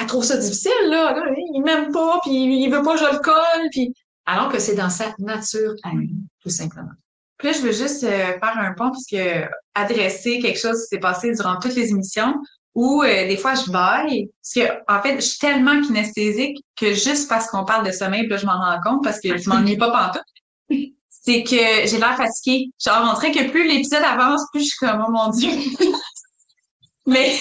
elle, 0.00 0.06
trouve 0.06 0.24
ça 0.24 0.38
difficile, 0.38 0.72
là. 0.88 1.14
il 1.54 1.62
m'aime 1.62 1.92
pas, 1.92 2.18
puis 2.22 2.32
il 2.32 2.70
veut 2.70 2.82
pas 2.82 2.94
que 2.94 3.00
je 3.00 3.12
le 3.12 3.18
colle, 3.18 3.68
puis 3.70 3.92
alors 4.24 4.50
que 4.50 4.58
c'est 4.58 4.74
dans 4.74 4.88
sa 4.88 5.14
nature 5.18 5.74
à 5.82 5.90
lui, 5.90 6.14
tout 6.42 6.50
simplement. 6.50 6.92
Puis 7.36 7.48
là, 7.48 7.54
je 7.54 7.62
veux 7.62 7.72
juste 7.72 8.04
euh, 8.04 8.38
faire 8.38 8.56
un 8.58 8.72
pont, 8.72 8.90
puisque 8.90 9.22
adresser 9.74 10.38
quelque 10.38 10.58
chose 10.58 10.80
qui 10.82 10.86
s'est 10.86 11.00
passé 11.00 11.32
durant 11.32 11.58
toutes 11.58 11.74
les 11.74 11.90
émissions, 11.90 12.34
ou 12.74 13.02
euh, 13.02 13.28
des 13.28 13.36
fois 13.36 13.54
je 13.54 13.70
baille. 13.70 14.28
Parce 14.42 14.68
que 14.68 14.92
en 14.92 15.02
fait 15.02 15.16
je 15.16 15.26
suis 15.26 15.38
tellement 15.38 15.80
kinesthésique 15.80 16.58
que 16.76 16.92
juste 16.94 17.28
parce 17.28 17.46
qu'on 17.48 17.64
parle 17.64 17.86
de 17.86 17.92
sommeil 17.92 18.26
là 18.26 18.36
je 18.36 18.46
m'en 18.46 18.58
rends 18.58 18.80
compte 18.84 19.04
parce 19.04 19.20
que 19.20 19.36
je 19.36 19.48
m'ennuie 19.48 19.76
pas 19.76 19.90
pantoute 19.90 20.22
c'est 21.24 21.42
que 21.42 21.56
j'ai 21.86 21.98
l'air 21.98 22.16
fatiguée. 22.16 22.70
Genre 22.84 23.10
on 23.10 23.18
dirait 23.18 23.32
que 23.32 23.50
plus 23.50 23.66
l'épisode 23.66 24.02
avance 24.02 24.42
plus 24.52 24.60
je 24.60 24.66
suis 24.66 24.78
comme 24.78 25.04
oh 25.06 25.10
mon 25.10 25.30
dieu. 25.30 25.50
Mais 27.06 27.34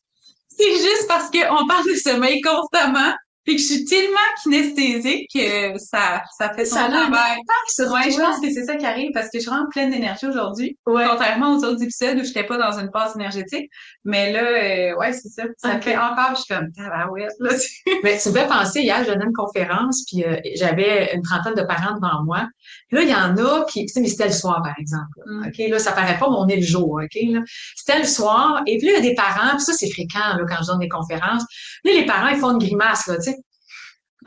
c'est 0.48 0.74
juste 0.74 1.06
parce 1.06 1.30
qu'on 1.30 1.66
parle 1.66 1.86
de 1.86 1.96
sommeil 1.96 2.40
constamment 2.40 3.14
puis 3.46 3.54
que 3.54 3.62
je 3.62 3.66
suis 3.66 3.84
tellement 3.84 4.16
kinesthésique 4.42 5.30
que 5.32 5.78
ça, 5.78 6.22
ça 6.36 6.52
fait 6.52 6.64
son 6.64 6.74
travail. 6.74 7.36
Ouais, 7.38 8.10
je 8.10 8.20
pense 8.20 8.40
que 8.40 8.52
c'est 8.52 8.64
ça 8.64 8.74
qui 8.74 8.84
arrive 8.84 9.12
parce 9.14 9.26
que 9.26 9.38
je 9.38 9.42
suis 9.42 9.50
vraiment 9.50 9.68
pleine 9.70 9.90
d'énergie 9.90 10.26
aujourd'hui. 10.26 10.76
Contrairement 10.84 11.56
aux 11.56 11.64
autres 11.64 11.80
épisodes 11.80 12.18
où 12.18 12.24
j'étais 12.24 12.42
pas 12.42 12.58
dans 12.58 12.76
une 12.80 12.90
phase 12.92 13.14
énergétique. 13.14 13.70
Mais 14.04 14.32
là, 14.32 14.42
euh, 14.42 14.98
ouais, 14.98 15.12
c'est 15.12 15.28
ça. 15.28 15.44
Ça 15.58 15.80
fait 15.80 15.96
encore, 15.96 16.34
je 16.34 16.42
suis 16.42 16.54
comme, 16.54 16.70
ouais, 17.12 17.28
là. 17.38 17.50
Mais 18.02 18.18
tu 18.18 18.30
me 18.30 18.34
fais 18.34 18.48
penser, 18.48 18.80
hier, 18.80 19.04
je 19.04 19.12
donnais 19.12 19.26
une 19.26 19.32
conférence 19.32 20.04
puis 20.06 20.24
euh, 20.24 20.38
j'avais 20.56 21.14
une 21.14 21.22
trentaine 21.22 21.54
de 21.54 21.62
parents 21.62 21.94
devant 21.94 22.24
moi. 22.24 22.48
là, 22.90 23.02
il 23.02 23.08
y 23.08 23.14
en 23.14 23.36
a 23.36 23.64
qui, 23.66 23.86
tu 23.86 23.92
sais, 23.92 24.00
mais 24.00 24.08
c'était 24.08 24.26
le 24.26 24.32
soir, 24.32 24.60
par 24.62 24.74
exemple. 24.76 25.20
Mm. 25.24 25.46
OK, 25.46 25.70
là, 25.70 25.78
ça 25.78 25.92
paraît 25.92 26.18
pas, 26.18 26.28
mais 26.28 26.36
on 26.36 26.48
est 26.48 26.56
le 26.56 26.66
jour, 26.66 27.00
OK, 27.00 27.18
là. 27.30 27.40
C'était 27.76 28.00
le 28.00 28.06
soir. 28.06 28.62
Et 28.66 28.78
puis 28.78 28.88
là, 28.88 28.94
il 28.94 29.04
y 29.04 29.06
a 29.06 29.08
des 29.10 29.14
parents, 29.14 29.50
puis 29.50 29.60
ça, 29.60 29.72
c'est 29.72 29.90
fréquent, 29.90 30.36
là, 30.36 30.44
quand 30.48 30.62
je 30.62 30.66
donne 30.66 30.80
des 30.80 30.88
conférences. 30.88 31.44
Là, 31.84 31.92
les 31.92 32.06
parents, 32.06 32.28
ils 32.28 32.38
font 32.38 32.50
une 32.50 32.58
grimace, 32.58 33.06
là, 33.06 33.16
tu 33.16 33.30
sais 33.30 33.35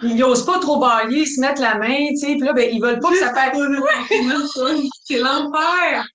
ils 0.01 0.15
n'osent 0.15 0.45
pas 0.45 0.59
trop 0.59 0.79
bailler, 0.79 1.21
ils 1.21 1.27
se 1.27 1.41
mettent 1.41 1.59
la 1.59 1.77
main, 1.77 2.09
tu 2.09 2.17
sais, 2.17 2.35
puis 2.35 2.41
là, 2.41 2.53
ben, 2.53 2.69
ils 2.71 2.81
veulent 2.81 2.99
pas 2.99 3.09
que 3.09 3.17
ça 3.17 3.33
fasse... 3.33 3.57
c'est 5.05 5.19
l'enfer! 5.19 6.05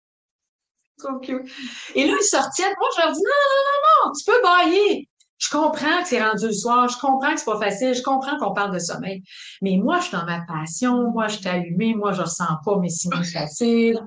Et 1.95 2.07
là, 2.07 2.15
ils 2.19 2.25
sortaient. 2.25 2.63
Moi, 2.63 2.89
je 2.97 3.03
leur 3.03 3.13
dis, 3.13 3.21
non, 3.21 3.43
non, 3.51 3.61
non, 3.67 4.07
non, 4.07 4.13
tu 4.13 4.25
peux 4.25 4.43
bailler. 4.43 5.09
Je 5.39 5.51
comprends 5.51 6.03
que 6.03 6.09
c'est 6.09 6.23
rendu 6.23 6.47
le 6.47 6.53
soir, 6.53 6.89
je 6.89 6.99
comprends 6.99 7.35
que 7.35 7.39
c'est 7.39 7.45
pas 7.45 7.59
facile, 7.59 7.95
je 7.95 8.03
comprends 8.03 8.39
qu'on 8.39 8.55
parle 8.55 8.73
de 8.73 8.79
sommeil. 8.79 9.23
Mais 9.61 9.77
moi, 9.77 9.99
je 9.99 10.05
suis 10.05 10.17
dans 10.17 10.25
ma 10.25 10.41
passion, 10.47 11.11
moi, 11.11 11.29
je 11.29 11.37
suis 11.39 11.49
allumée, 11.49 11.95
moi, 11.95 12.13
je 12.13 12.23
ressens 12.23 12.57
pas 12.65 12.79
mes 12.79 12.89
signaux 12.89 13.23
faciles. 13.33 14.01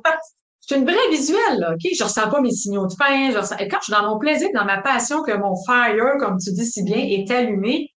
C'est 0.61 0.77
une 0.77 0.85
vraie 0.85 1.09
visuelle, 1.11 1.59
là, 1.59 1.73
OK? 1.73 1.87
Je 1.97 2.03
ressens 2.03 2.29
pas 2.29 2.41
mes 2.41 2.51
signaux 2.51 2.87
de 2.87 2.93
faim, 2.93 3.29
je 3.31 3.37
ressens... 3.37 3.57
Et 3.57 3.67
quand 3.67 3.77
je 3.79 3.85
suis 3.85 3.93
dans 3.93 4.09
mon 4.09 4.17
plaisir, 4.17 4.49
dans 4.55 4.65
ma 4.65 4.81
passion, 4.81 5.21
que 5.21 5.31
mon 5.37 5.55
fire, 5.65 6.17
comme 6.19 6.37
tu 6.39 6.51
dis 6.51 6.65
si 6.65 6.83
bien, 6.83 6.97
est 6.97 7.29
allumé, 7.29 7.91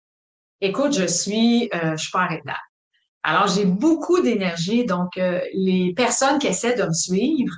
écoute, 0.61 0.93
je 0.93 1.05
suis, 1.05 1.69
euh, 1.73 1.91
je 1.95 2.03
suis 2.03 2.11
pas 2.11 2.23
arrêtable. 2.23 2.57
Alors, 3.23 3.47
j'ai 3.47 3.65
beaucoup 3.65 4.21
d'énergie. 4.21 4.85
Donc, 4.85 5.17
euh, 5.17 5.41
les 5.53 5.93
personnes 5.93 6.39
qui 6.39 6.47
essaient 6.47 6.75
de 6.75 6.83
me 6.83 6.93
suivre, 6.93 7.53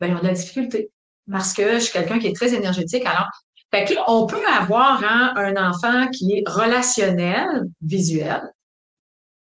ben, 0.00 0.08
ils 0.08 0.14
ont 0.14 0.20
de 0.20 0.26
la 0.26 0.32
difficulté 0.34 0.90
parce 1.30 1.52
que 1.52 1.74
je 1.74 1.84
suis 1.84 1.92
quelqu'un 1.92 2.18
qui 2.18 2.26
est 2.26 2.36
très 2.36 2.54
énergétique. 2.54 3.04
Alors, 3.06 3.28
fait 3.72 3.84
que 3.84 3.94
on 4.06 4.26
peut 4.26 4.46
avoir 4.46 5.02
hein, 5.02 5.32
un 5.36 5.56
enfant 5.56 6.08
qui 6.08 6.32
est 6.32 6.48
relationnel, 6.48 7.64
visuel. 7.80 8.42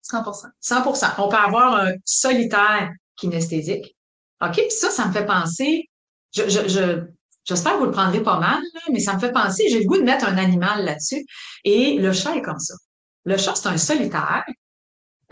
100%. 0.09 0.46
100%. 0.62 1.14
On 1.18 1.28
peut 1.28 1.37
avoir 1.37 1.76
un 1.76 1.92
solitaire 2.04 2.92
kinesthésique. 3.16 3.96
OK? 4.42 4.52
Puis 4.52 4.70
ça, 4.70 4.90
ça 4.90 5.09
me 5.09 5.12
fait 5.12 5.24
penser, 5.24 5.88
je, 6.35 6.42
je, 6.48 6.68
je, 6.68 7.04
j'espère 7.44 7.74
que 7.74 7.78
vous 7.78 7.87
le 7.87 7.90
prendrez 7.90 8.22
pas 8.22 8.38
mal, 8.38 8.61
mais 8.92 9.00
ça 9.00 9.14
me 9.14 9.18
fait 9.18 9.33
penser, 9.33 9.68
j'ai 9.68 9.80
le 9.80 9.87
goût 9.87 9.96
de 9.96 10.02
mettre 10.02 10.26
un 10.26 10.37
animal 10.37 10.85
là-dessus. 10.85 11.24
Et 11.64 11.98
le 11.98 12.12
chat 12.12 12.37
est 12.37 12.42
comme 12.42 12.59
ça. 12.59 12.74
Le 13.25 13.37
chat, 13.37 13.55
c'est 13.55 13.69
un 13.69 13.77
solitaire. 13.79 14.45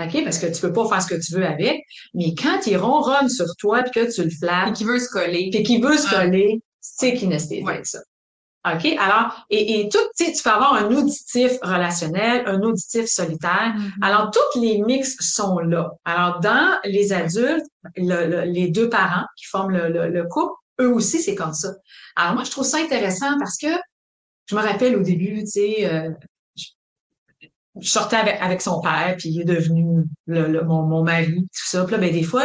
OK? 0.03 0.25
Parce 0.25 0.39
que 0.39 0.47
tu 0.47 0.61
peux 0.61 0.73
pas 0.73 0.89
faire 0.89 1.03
ce 1.03 1.09
que 1.15 1.21
tu 1.21 1.35
veux 1.35 1.47
avec. 1.47 1.83
Mais 2.15 2.35
quand 2.35 2.67
il 2.67 2.77
ronronne 2.77 3.29
sur 3.29 3.47
toi 3.59 3.83
puis 3.83 3.93
que 4.03 4.13
tu 4.13 4.25
le 4.25 4.31
flattes. 4.31 4.69
Et 4.71 4.73
qu'il 4.73 4.87
veut 4.87 4.99
se 4.99 5.09
coller. 5.09 5.51
Puis 5.53 5.63
qu'il 5.63 5.83
veut 5.85 5.97
se 5.97 6.09
coller, 6.09 6.61
c'est 6.81 7.15
kinesthésique, 7.15 7.67
ça. 7.87 8.01
OK? 8.65 8.87
Alors, 8.99 9.45
et, 9.51 9.81
et 9.81 9.89
tout, 9.89 9.99
tu 10.17 10.33
peux 10.43 10.51
avoir 10.51 10.75
un 10.75 10.91
auditif 10.95 11.53
relationnel, 11.63 12.45
un 12.47 12.61
auditif 12.63 13.07
solitaire. 13.07 13.75
Mhm. 13.77 13.91
Alors, 14.03 14.31
tous 14.31 14.61
les 14.61 14.81
mix 14.83 15.17
sont 15.21 15.59
là. 15.59 15.91
Alors, 16.05 16.39
dans 16.41 16.79
les 16.85 17.13
adultes, 17.13 17.67
le- 17.97 18.27
le- 18.29 18.45
les 18.45 18.69
deux 18.69 18.89
parents 18.89 19.27
qui 19.37 19.47
forment 19.47 19.73
le, 19.73 19.89
le- 19.89 20.09
le 20.11 20.25
couple, 20.29 20.55
eux 20.81 20.89
aussi, 20.93 21.21
c'est 21.21 21.35
comme 21.35 21.53
ça. 21.55 21.73
Alors, 22.17 22.35
moi, 22.35 22.45
je 22.45 22.51
trouve 22.53 22.65
ça 22.65 22.79
intéressant 22.79 23.37
parce 23.41 23.57
que 23.59 23.67
je 24.49 24.55
me 24.55 24.61
rappelle 24.61 24.97
au 24.97 25.03
début, 25.03 25.41
tu 25.41 25.47
sais, 25.51 25.87
euh, 25.93 26.11
je, 27.81 27.89
sortais 27.91 28.17
avec, 28.17 28.39
avec 28.41 28.61
son 28.63 28.81
père, 28.81 29.15
puis 29.19 29.31
il 29.31 29.41
est 29.41 29.45
devenu 29.45 30.05
le, 30.27 30.47
le- 30.49 30.65
mon, 30.65 30.83
mon 30.83 31.03
mari, 31.03 31.35
tout 31.35 31.69
ça. 31.69 31.85
Puis 31.85 31.93
là, 31.93 31.99
ben, 31.99 32.13
des 32.13 32.23
fois, 32.23 32.45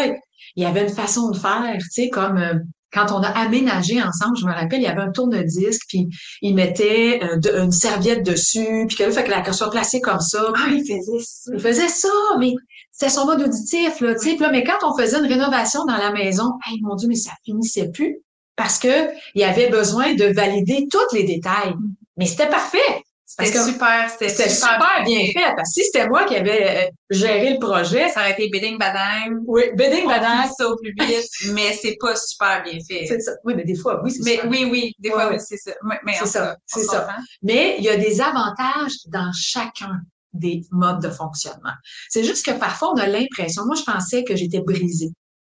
il 0.56 0.64
y 0.64 0.66
avait 0.66 0.84
une 0.84 0.94
façon 0.94 1.30
de 1.32 1.38
faire, 1.38 1.76
tu 1.80 1.90
sais, 1.90 2.10
comme 2.10 2.38
euh, 2.38 2.54
quand 2.94 3.12
on 3.12 3.22
a 3.22 3.28
aménagé 3.30 4.02
ensemble, 4.02 4.38
je 4.38 4.46
me 4.46 4.52
rappelle, 4.54 4.80
il 4.80 4.84
y 4.86 4.88
avait 4.88 5.02
un 5.02 5.12
tourne-disque, 5.12 5.82
puis 5.90 6.08
il 6.42 6.56
mettait 6.56 7.20
euh, 7.22 7.38
de- 7.38 7.52
une 7.60 7.72
serviette 7.72 8.26
dessus, 8.26 8.86
puis 8.88 8.96
que 8.98 9.04
là, 9.04 9.12
fait 9.12 9.24
que 9.26 9.30
la 9.30 9.52
soit 9.54 9.70
placée 9.70 10.00
comme 10.02 10.22
ça. 10.22 10.52
Ah, 10.56 10.68
il 10.72 10.82
faisait 10.82 11.20
ça. 11.22 11.52
Il 11.54 11.60
faisait 11.60 11.88
ça, 11.90 12.10
mais 12.40 12.54
c'était 12.92 13.12
son 13.12 13.26
mode 13.26 13.42
auditif, 13.42 14.00
là, 14.02 14.16
tu 14.16 14.30
sais. 14.32 14.38
Là, 14.38 14.50
mais 14.52 14.64
quand 14.64 14.78
on 14.90 14.98
faisait 14.98 15.20
une 15.20 15.26
rénovation 15.28 15.84
dans 15.86 15.98
la 15.98 16.12
maison, 16.12 16.54
hey, 16.68 16.80
mon 16.82 16.96
Dieu, 16.96 17.08
mais 17.10 17.16
ça 17.16 17.32
finissait 17.44 17.90
plus 17.92 18.18
parce 18.56 18.80
que 18.80 19.10
il 19.36 19.42
y 19.42 19.44
avait 19.44 19.70
besoin 19.70 20.16
de 20.16 20.26
valider 20.34 20.88
tous 20.90 21.14
les 21.16 21.24
détails. 21.24 21.74
Mais 22.16 22.26
c'était 22.26 22.50
parfait. 22.50 23.04
C'était 23.30 23.62
super, 23.62 24.10
c'était 24.10 24.48
super 24.50 25.04
bien 25.06 25.20
fait. 25.34 25.54
Parce 25.56 25.70
que 25.70 25.74
si 25.74 25.84
c'était 25.84 26.08
moi 26.08 26.24
qui 26.24 26.38
avais 26.38 26.88
euh, 26.88 26.90
géré 27.10 27.54
le 27.54 27.60
projet, 27.60 28.08
Ça 28.08 28.22
aurait 28.22 28.32
été 28.32 28.48
bidding 28.50 28.78
badang. 28.78 29.40
oui, 29.46 29.64
bidding 29.76 30.08
badang, 30.08 30.50
ça 30.58 30.66
au 30.70 30.78
plus 30.78 30.94
vite, 30.98 31.28
mais 31.54 31.74
c'est 31.74 31.98
pas 32.00 32.16
super 32.16 32.64
bien 32.64 32.80
fait. 32.90 33.06
c'est 33.06 33.20
ça. 33.20 33.34
Oui, 33.44 33.54
mais 33.56 33.66
des 33.66 33.76
fois, 33.76 34.02
oui, 34.02 34.12
c'est 34.12 34.24
Mais 34.24 34.36
super. 34.36 34.50
oui, 34.50 34.70
oui, 34.72 34.94
des 35.00 35.10
fois, 35.10 35.28
ouais. 35.28 35.36
oui, 35.36 35.44
c'est 35.46 35.58
ça. 35.58 35.72
Mais, 36.06 36.14
C'est 36.18 36.26
ça, 36.26 36.56
c'est 36.66 36.84
ça. 36.84 37.00
comprend. 37.02 37.22
Mais 37.44 37.76
il 37.80 37.84
y 37.84 37.90
a 37.90 37.98
des 37.98 38.22
avantages 38.22 38.94
dans 39.08 39.32
chacun 39.34 40.00
des 40.32 40.62
modes 40.72 41.02
de 41.02 41.10
fonctionnement. 41.10 41.74
C'est 42.10 42.24
juste 42.24 42.46
que 42.46 42.52
parfois, 42.52 42.94
on 42.94 42.98
a 42.98 43.08
l'impression, 43.08 43.66
moi, 43.66 43.76
je 43.76 43.84
pensais 43.84 44.24
que 44.24 44.36
j'étais 44.38 44.62
brisée 44.62 45.10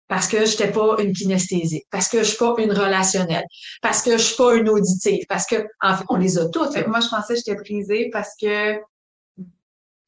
parce 0.07 0.27
que 0.27 0.45
j'étais 0.45 0.71
pas 0.71 0.97
une 0.99 1.13
kinesthésique, 1.13 1.85
parce 1.89 2.07
que 2.09 2.19
je 2.19 2.23
suis 2.25 2.37
pas 2.37 2.53
une 2.57 2.71
relationnelle, 2.71 3.45
parce 3.81 4.01
que 4.01 4.17
je 4.17 4.23
suis 4.23 4.35
pas 4.35 4.55
une 4.55 4.69
auditive, 4.69 5.25
parce 5.27 5.45
que, 5.45 5.65
en 5.81 5.95
fait, 5.95 6.03
on 6.09 6.17
les 6.17 6.37
a 6.37 6.49
toutes. 6.49 6.71
Fait 6.73 6.79
là. 6.79 6.83
que 6.85 6.89
moi, 6.89 6.99
je 6.99 7.07
pensais 7.07 7.33
que 7.33 7.39
j'étais 7.39 7.55
brisée 7.55 8.09
parce 8.11 8.31
que 8.39 8.77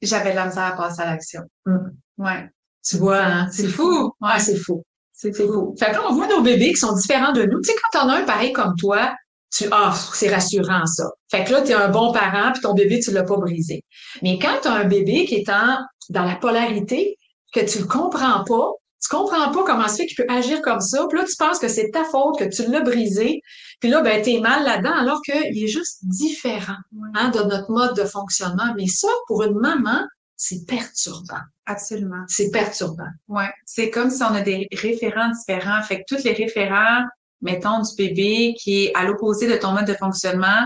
j'avais 0.01 0.31
de 0.31 0.35
la 0.35 0.47
misère 0.47 0.63
à 0.63 0.71
passer 0.73 1.01
à 1.01 1.05
l'action. 1.05 1.41
Hum. 1.65 1.91
Ouais. 2.17 2.49
Tu 2.87 2.97
vois, 2.97 3.23
hein? 3.23 3.49
C'est 3.51 3.67
fou. 3.67 4.13
Ah, 4.21 4.39
c'est 4.39 4.57
fou. 4.57 4.83
C'est 5.11 5.33
fou. 5.33 5.75
Fait 5.79 5.87
que 5.87 5.91
là, 5.93 6.03
on 6.09 6.13
voit 6.13 6.27
nos 6.27 6.41
bébés 6.41 6.69
qui 6.69 6.77
sont 6.77 6.93
différents 6.93 7.31
de 7.31 7.43
nous. 7.43 7.61
Tu 7.61 7.71
sais, 7.71 7.75
quand 7.81 7.99
t'en 7.99 8.09
as 8.09 8.17
un 8.17 8.23
pareil 8.25 8.51
comme 8.51 8.75
toi, 8.77 9.15
tu, 9.51 9.65
ah, 9.71 9.95
c'est 10.13 10.33
rassurant, 10.33 10.85
ça. 10.85 11.09
Fait 11.31 11.45
que 11.45 11.53
là, 11.53 11.61
t'es 11.61 11.73
un 11.73 11.89
bon 11.89 12.11
parent, 12.11 12.51
puis 12.51 12.61
ton 12.61 12.73
bébé, 12.73 12.99
tu 12.99 13.11
l'as 13.11 13.23
pas 13.23 13.37
brisé. 13.37 13.83
Mais 14.21 14.37
quand 14.37 14.57
t'as 14.61 14.73
un 14.73 14.83
bébé 14.83 15.25
qui 15.25 15.35
est 15.35 15.49
en, 15.49 15.77
dans 16.09 16.25
la 16.25 16.35
polarité, 16.35 17.17
que 17.53 17.61
tu 17.61 17.79
le 17.79 17.85
comprends 17.85 18.43
pas, 18.43 18.71
tu 19.05 19.15
comprends 19.15 19.51
pas 19.51 19.63
comment 19.63 19.87
se 19.87 19.97
fait 19.97 20.05
qu'il 20.07 20.15
peut 20.15 20.25
agir 20.29 20.61
comme 20.61 20.81
ça, 20.81 21.05
puis 21.07 21.19
là, 21.19 21.25
tu 21.25 21.35
penses 21.37 21.59
que 21.59 21.67
c'est 21.67 21.91
ta 21.91 22.03
faute, 22.05 22.39
que 22.39 22.45
tu 22.45 22.69
l'as 22.69 22.81
brisé, 22.81 23.41
puis 23.79 23.89
là, 23.89 24.01
ben, 24.01 24.21
t'es 24.21 24.39
mal 24.39 24.63
là-dedans, 24.63 24.93
alors 24.93 25.21
qu'il 25.21 25.63
est 25.63 25.67
juste 25.67 25.99
différent, 26.03 26.77
hein, 27.13 27.29
de 27.29 27.39
notre 27.39 27.71
mode 27.71 27.95
de 27.95 28.05
fonctionnement. 28.05 28.73
Mais 28.75 28.87
ça, 28.87 29.09
pour 29.27 29.43
une 29.43 29.59
maman, 29.59 30.01
c'est 30.35 30.65
perturbant. 30.65 31.41
Absolument. 31.65 32.23
C'est 32.27 32.51
perturbant. 32.51 33.09
Ouais. 33.27 33.49
C'est 33.65 33.89
comme 33.89 34.09
si 34.09 34.23
on 34.23 34.33
a 34.33 34.41
des 34.41 34.67
référents 34.71 35.29
différents. 35.29 35.81
Fait 35.83 35.99
que 35.99 36.03
tous 36.07 36.23
les 36.23 36.33
référents, 36.33 37.03
mettons, 37.41 37.81
du 37.81 37.95
bébé 37.95 38.55
qui 38.59 38.85
est 38.85 38.95
à 38.95 39.03
l'opposé 39.03 39.47
de 39.47 39.55
ton 39.55 39.71
mode 39.71 39.85
de 39.85 39.93
fonctionnement, 39.93 40.63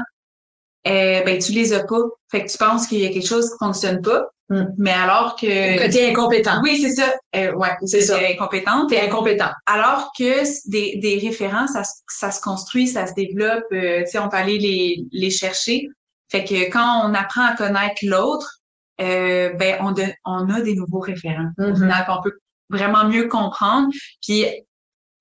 euh, 0.87 1.23
ben, 1.23 1.39
tu 1.39 1.51
les 1.51 1.73
as 1.73 1.83
pas. 1.83 2.01
Fait 2.31 2.45
que 2.45 2.51
tu 2.51 2.57
penses 2.57 2.87
qu'il 2.87 2.99
y 2.99 3.05
a 3.05 3.09
quelque 3.09 3.27
chose 3.27 3.49
qui 3.49 3.57
fonctionne 3.59 4.01
pas. 4.01 4.25
Mm. 4.49 4.63
Mais 4.77 4.91
alors 4.91 5.35
que... 5.35 5.45
T'es 5.91 6.09
incompétent. 6.09 6.59
Oui, 6.63 6.79
c'est 6.81 6.91
ça. 6.95 7.13
Euh, 7.35 7.53
ouais, 7.53 7.69
C'est 7.85 8.01
ça. 8.01 8.17
t'es 8.17 8.33
incompétente. 8.33 8.89
T'es 8.89 8.99
incompétent. 9.01 9.51
Alors 9.65 10.11
que 10.17 10.43
des, 10.69 10.97
des 10.97 11.19
référents, 11.19 11.67
ça, 11.67 11.83
se- 11.83 12.01
ça 12.09 12.31
se 12.31 12.41
construit, 12.41 12.87
ça 12.87 13.05
se 13.07 13.13
développe, 13.13 13.65
euh, 13.73 13.99
tu 14.01 14.07
sais, 14.11 14.19
on 14.19 14.27
peut 14.29 14.37
aller 14.37 14.57
les, 14.57 15.03
les 15.11 15.29
chercher. 15.29 15.87
Fait 16.31 16.43
que 16.43 16.69
quand 16.71 17.07
on 17.09 17.13
apprend 17.13 17.45
à 17.45 17.55
connaître 17.55 18.01
l'autre, 18.03 18.59
euh, 19.01 19.53
ben 19.53 19.77
on, 19.81 19.91
de- 19.91 20.03
on 20.25 20.49
a 20.49 20.61
des 20.61 20.75
nouveaux 20.75 20.99
référents. 20.99 21.49
Mhm. 21.57 21.75
final, 21.75 22.05
qu'on 22.05 22.21
peut 22.21 22.37
vraiment 22.69 23.05
mieux 23.07 23.27
comprendre, 23.27 23.87
puis 24.21 24.45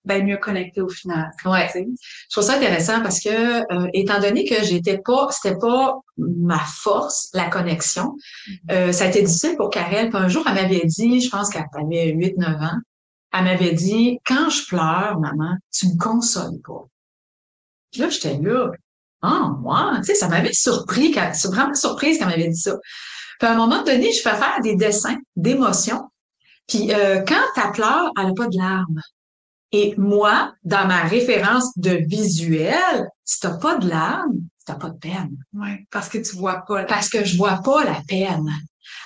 ben 0.08 0.26
mieux 0.26 0.38
connecter 0.38 0.80
au 0.80 0.88
final. 0.88 1.30
Ouais. 1.44 1.70
Je 1.74 1.84
trouve 2.30 2.42
ça 2.42 2.54
intéressant 2.56 3.02
parce 3.02 3.20
que, 3.20 3.28
euh, 3.72 3.88
étant 3.92 4.18
donné 4.20 4.44
que 4.44 4.64
j'étais 4.64 4.98
pas, 4.98 5.28
c'était 5.30 5.56
pas 5.58 5.98
ma 6.16 6.58
force, 6.58 7.28
la 7.34 7.48
connexion, 7.48 8.16
euh, 8.70 8.90
ça 8.90 9.04
a 9.04 9.08
été 9.08 9.22
difficile 9.22 9.54
pour 9.56 9.70
Karel. 9.70 10.08
Puis 10.10 10.18
un 10.18 10.28
jour, 10.28 10.44
elle 10.48 10.54
m'avait 10.54 10.84
dit, 10.86 11.20
je 11.20 11.28
pense 11.30 11.50
qu'elle 11.50 11.66
avait 11.74 12.12
8-9 12.12 12.60
ans, 12.60 12.78
elle 13.32 13.44
m'avait 13.44 13.72
dit, 13.72 14.18
quand 14.26 14.48
je 14.50 14.66
pleure, 14.66 15.20
maman, 15.20 15.54
tu 15.70 15.86
me 15.88 15.98
consoles 15.98 16.60
pas. 16.66 16.86
Puis 17.92 18.00
là, 18.00 18.08
j'étais 18.08 18.38
là. 18.38 18.70
Ah, 19.22 19.50
moi, 19.60 19.94
tu 19.98 20.04
sais, 20.04 20.14
ça 20.14 20.28
m'avait 20.28 20.52
surpris, 20.52 21.12
quand- 21.12 21.30
c'est 21.34 21.48
vraiment 21.48 21.74
surprise 21.74 22.18
qu'elle 22.18 22.28
m'avait 22.28 22.48
dit 22.48 22.60
ça. 22.60 22.76
Puis 23.38 23.48
à 23.48 23.52
un 23.52 23.56
moment 23.56 23.82
donné, 23.82 24.12
je 24.12 24.20
fais 24.22 24.34
faire 24.34 24.58
des 24.62 24.74
dessins 24.76 25.16
d'émotions. 25.36 26.04
Puis 26.66 26.92
euh, 26.92 27.22
quand 27.26 27.44
elle 27.56 27.72
pleure, 27.72 28.10
elle 28.18 28.26
n'a 28.28 28.34
pas 28.34 28.46
de 28.46 28.56
larmes. 28.56 29.00
Et 29.72 29.94
moi, 29.98 30.52
dans 30.64 30.86
ma 30.86 31.02
référence 31.02 31.76
de 31.76 31.90
visuel, 31.90 33.08
si 33.24 33.40
t'as 33.40 33.58
pas 33.58 33.76
de 33.76 33.88
larmes, 33.88 34.38
t'as 34.64 34.74
pas 34.74 34.90
de 34.90 34.98
peine. 34.98 35.36
Ouais. 35.52 35.86
Parce 35.90 36.08
que 36.08 36.18
tu 36.18 36.36
vois 36.36 36.64
pas. 36.66 36.84
Parce 36.84 37.08
que 37.08 37.24
je 37.24 37.36
vois 37.36 37.60
pas 37.62 37.84
la 37.84 38.00
peine. 38.06 38.50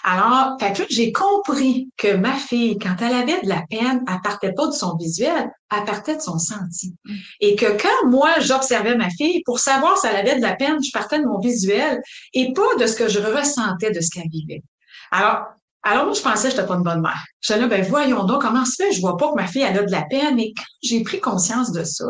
Alors, 0.05 0.57
fait 0.61 0.72
que 0.72 0.83
j'ai 0.90 1.12
compris 1.12 1.90
que 1.96 2.14
ma 2.14 2.35
fille, 2.35 2.79
quand 2.79 2.96
elle 3.01 3.14
avait 3.14 3.40
de 3.40 3.48
la 3.48 3.62
peine, 3.68 4.05
elle 4.09 4.20
partait 4.22 4.53
pas 4.53 4.66
de 4.66 4.72
son 4.72 4.96
visuel, 4.96 5.51
elle 5.70 5.85
partait 5.85 6.16
de 6.16 6.20
son 6.20 6.38
senti. 6.38 6.94
Mm. 7.05 7.14
Et 7.40 7.57
que 7.57 7.81
quand 7.81 8.09
moi, 8.09 8.38
j'observais 8.40 8.96
ma 8.96 9.11
fille, 9.11 9.42
pour 9.44 9.61
savoir 9.61 9.96
si 9.98 10.07
elle 10.07 10.16
avait 10.16 10.37
de 10.37 10.42
la 10.42 10.55
peine, 10.55 10.83
je 10.83 10.90
partais 10.92 11.20
de 11.20 11.27
mon 11.27 11.38
visuel 11.38 12.01
et 12.33 12.53
pas 12.53 12.77
de 12.79 12.87
ce 12.87 12.96
que 12.96 13.09
je 13.09 13.20
ressentais 13.20 13.90
de 13.90 14.01
ce 14.01 14.11
qu'elle 14.11 14.29
vivait. 14.29 14.62
Alors, 15.11 15.46
alors 15.85 16.05
moi, 16.07 16.14
je 16.14 16.21
pensais 16.23 16.49
que 16.49 16.55
j'étais 16.55 16.66
pas 16.66 16.75
une 16.75 16.83
bonne 16.83 17.01
mère. 17.01 17.25
J'étais 17.40 17.61
là, 17.61 17.66
ben 17.66 17.83
voyons 17.83 18.25
donc, 18.25 18.42
comment 18.42 18.64
se 18.64 18.75
fait, 18.83 18.92
je 18.92 19.01
vois 19.01 19.16
pas 19.16 19.31
que 19.31 19.35
ma 19.37 19.47
fille, 19.47 19.62
elle 19.62 19.79
a 19.79 19.83
de 19.83 19.90
la 19.90 20.03
peine. 20.03 20.38
Et 20.38 20.53
quand 20.57 20.62
j'ai 20.83 21.03
pris 21.03 21.21
conscience 21.21 21.73
de 21.73 21.83
ça, 21.85 22.05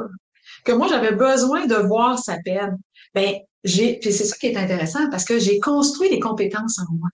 que 0.65 0.73
moi, 0.73 0.89
j'avais 0.89 1.13
besoin 1.13 1.67
de 1.67 1.75
voir 1.75 2.19
sa 2.19 2.37
peine, 2.45 2.79
ben, 3.15 3.35
j'ai, 3.65 3.99
puis 3.99 4.13
c'est 4.13 4.25
ça 4.25 4.37
qui 4.37 4.47
est 4.49 4.57
intéressant, 4.57 5.09
parce 5.11 5.25
que 5.25 5.39
j'ai 5.39 5.59
construit 5.59 6.11
des 6.11 6.21
compétences 6.21 6.79
en 6.79 6.93
moi. 6.99 7.09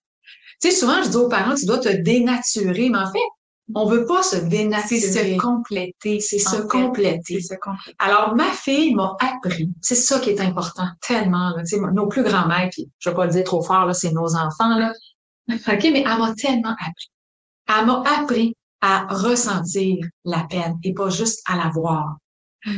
Tu 0.61 0.71
sais, 0.71 0.77
souvent, 0.77 1.03
je 1.03 1.09
dis 1.11 1.17
aux 1.17 1.29
parents, 1.29 1.55
tu 1.55 1.67
dois 1.67 1.79
te 1.79 1.89
dénaturer, 1.89 2.89
mais 2.91 2.99
en 2.99 3.13
fait, 3.13 3.19
on 3.75 3.87
veut 3.87 4.07
pas 4.07 4.23
se 4.23 4.37
C'est 4.37 4.49
dénaturer. 4.49 5.01
se 5.01 5.37
compléter. 5.39 6.21
C'est 6.21 6.39
se 6.39 6.57
compléter. 6.63 7.41
C'est 7.41 7.55
se 7.55 7.61
compléter. 7.61 7.97
Alors, 7.99 8.35
ma 8.35 8.51
fille 8.51 8.95
m'a 8.95 9.15
appris. 9.21 9.71
C'est 9.83 9.95
ça 9.95 10.19
qui 10.19 10.31
est 10.31 10.41
important, 10.41 10.89
tellement. 11.07 11.51
Là, 11.51 11.63
Tu 11.63 11.77
sais, 11.77 11.81
nos 11.93 12.09
plus 12.09 12.23
grands 12.23 12.49
maîtres, 12.49 12.71
puis 12.73 12.91
je 12.99 13.11
vais 13.11 13.15
pas 13.15 13.27
le 13.27 13.33
dire 13.33 13.45
trop 13.45 13.63
fort, 13.63 13.85
là, 13.85 13.93
c'est 13.93 14.11
nos 14.13 14.35
enfants, 14.35 14.79
là. 14.79 14.93
OK, 15.51 15.89
mais 15.93 16.05
elle 16.07 16.19
m'a 16.19 16.35
tellement 16.35 16.77
appris. 16.79 17.11
Elle 17.69 17.87
m'a 17.87 18.03
appris 18.19 18.55
à 18.81 19.07
ressentir 19.11 20.05
la 20.25 20.45
peine 20.45 20.79
et 20.83 20.95
pas 20.95 21.11
juste 21.11 21.43
à 21.47 21.57
la 21.57 21.69
voir. 21.69 22.17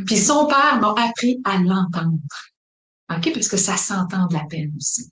Puis 0.06 0.16
son 0.16 0.46
père 0.46 0.78
m'a 0.80 0.94
appris 0.96 1.40
à 1.44 1.58
l'entendre. 1.58 2.18
OK, 3.10 3.32
parce 3.32 3.48
que 3.48 3.56
ça 3.56 3.76
s'entend 3.76 4.26
de 4.26 4.34
la 4.34 4.44
peine 4.44 4.72
aussi. 4.76 5.10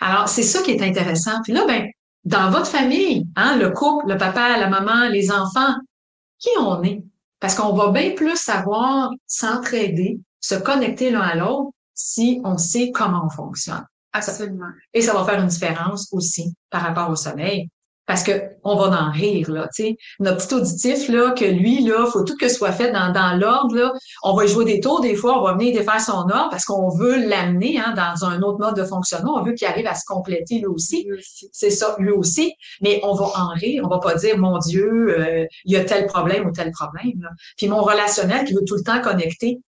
Alors, 0.00 0.28
c'est 0.28 0.42
ça 0.42 0.62
qui 0.62 0.72
est 0.72 0.82
intéressant. 0.82 1.40
Puis 1.42 1.52
là, 1.52 1.64
ben, 1.66 1.88
dans 2.24 2.50
votre 2.50 2.66
famille, 2.66 3.26
hein, 3.36 3.56
le 3.56 3.70
couple, 3.70 4.08
le 4.08 4.18
papa, 4.18 4.58
la 4.58 4.68
maman, 4.68 5.08
les 5.08 5.30
enfants, 5.30 5.74
qui 6.38 6.50
on 6.58 6.82
est? 6.82 7.02
Parce 7.38 7.54
qu'on 7.54 7.74
va 7.74 7.90
bien 7.90 8.14
plus 8.14 8.36
savoir 8.36 9.10
s'entraider, 9.26 10.20
se 10.40 10.54
connecter 10.54 11.10
l'un 11.10 11.20
à 11.20 11.36
l'autre 11.36 11.70
si 11.94 12.40
on 12.44 12.58
sait 12.58 12.90
comment 12.92 13.26
on 13.26 13.30
fonctionne. 13.30 13.86
Absolument. 14.12 14.70
Et 14.92 15.02
ça 15.02 15.14
va 15.14 15.24
faire 15.24 15.40
une 15.40 15.48
différence 15.48 16.08
aussi 16.12 16.54
par 16.70 16.82
rapport 16.82 17.10
au 17.10 17.16
sommeil. 17.16 17.68
Parce 18.10 18.24
que 18.24 18.32
on 18.64 18.74
va 18.74 18.86
en 18.86 19.12
rire, 19.12 19.48
là, 19.52 19.68
tu 19.72 19.84
sais. 19.84 19.96
Notre 20.18 20.44
petit 20.44 20.54
auditif, 20.54 21.08
là, 21.08 21.30
que 21.30 21.44
lui, 21.44 21.84
là, 21.84 22.06
faut 22.06 22.24
tout 22.24 22.36
que 22.36 22.48
ce 22.48 22.56
soit 22.56 22.72
fait 22.72 22.90
dans, 22.90 23.12
dans 23.12 23.38
l'ordre, 23.38 23.76
là. 23.76 23.92
On 24.24 24.34
va 24.34 24.46
y 24.46 24.48
jouer 24.48 24.64
des 24.64 24.80
tours, 24.80 25.00
des 25.00 25.14
fois, 25.14 25.38
on 25.38 25.44
va 25.44 25.52
venir 25.52 25.72
défaire 25.72 26.00
son 26.00 26.12
ordre 26.12 26.48
parce 26.50 26.64
qu'on 26.64 26.88
veut 26.88 27.24
l'amener, 27.28 27.78
hein, 27.78 27.94
dans 27.94 28.24
un 28.24 28.42
autre 28.42 28.58
mode 28.58 28.74
de 28.74 28.82
fonctionnement. 28.82 29.36
On 29.36 29.44
veut 29.44 29.52
qu'il 29.52 29.68
arrive 29.68 29.86
à 29.86 29.94
se 29.94 30.04
compléter, 30.04 30.58
lui 30.58 30.66
aussi. 30.66 31.06
C'est 31.52 31.70
ça, 31.70 31.94
lui 32.00 32.10
aussi. 32.10 32.52
Mais 32.80 33.00
on 33.04 33.14
va 33.14 33.26
en 33.26 33.50
rire. 33.50 33.84
On 33.84 33.88
va 33.88 34.00
pas 34.00 34.16
dire, 34.16 34.36
mon 34.38 34.58
Dieu, 34.58 35.16
euh, 35.16 35.46
il 35.64 35.72
y 35.72 35.76
a 35.76 35.84
tel 35.84 36.06
problème 36.06 36.48
ou 36.48 36.50
tel 36.50 36.72
problème, 36.72 37.20
là. 37.20 37.28
Puis 37.56 37.68
mon 37.68 37.80
relationnel 37.80 38.44
qui 38.44 38.54
veut 38.54 38.64
tout 38.66 38.74
le 38.74 38.82
temps 38.82 39.00
connecter, 39.00 39.60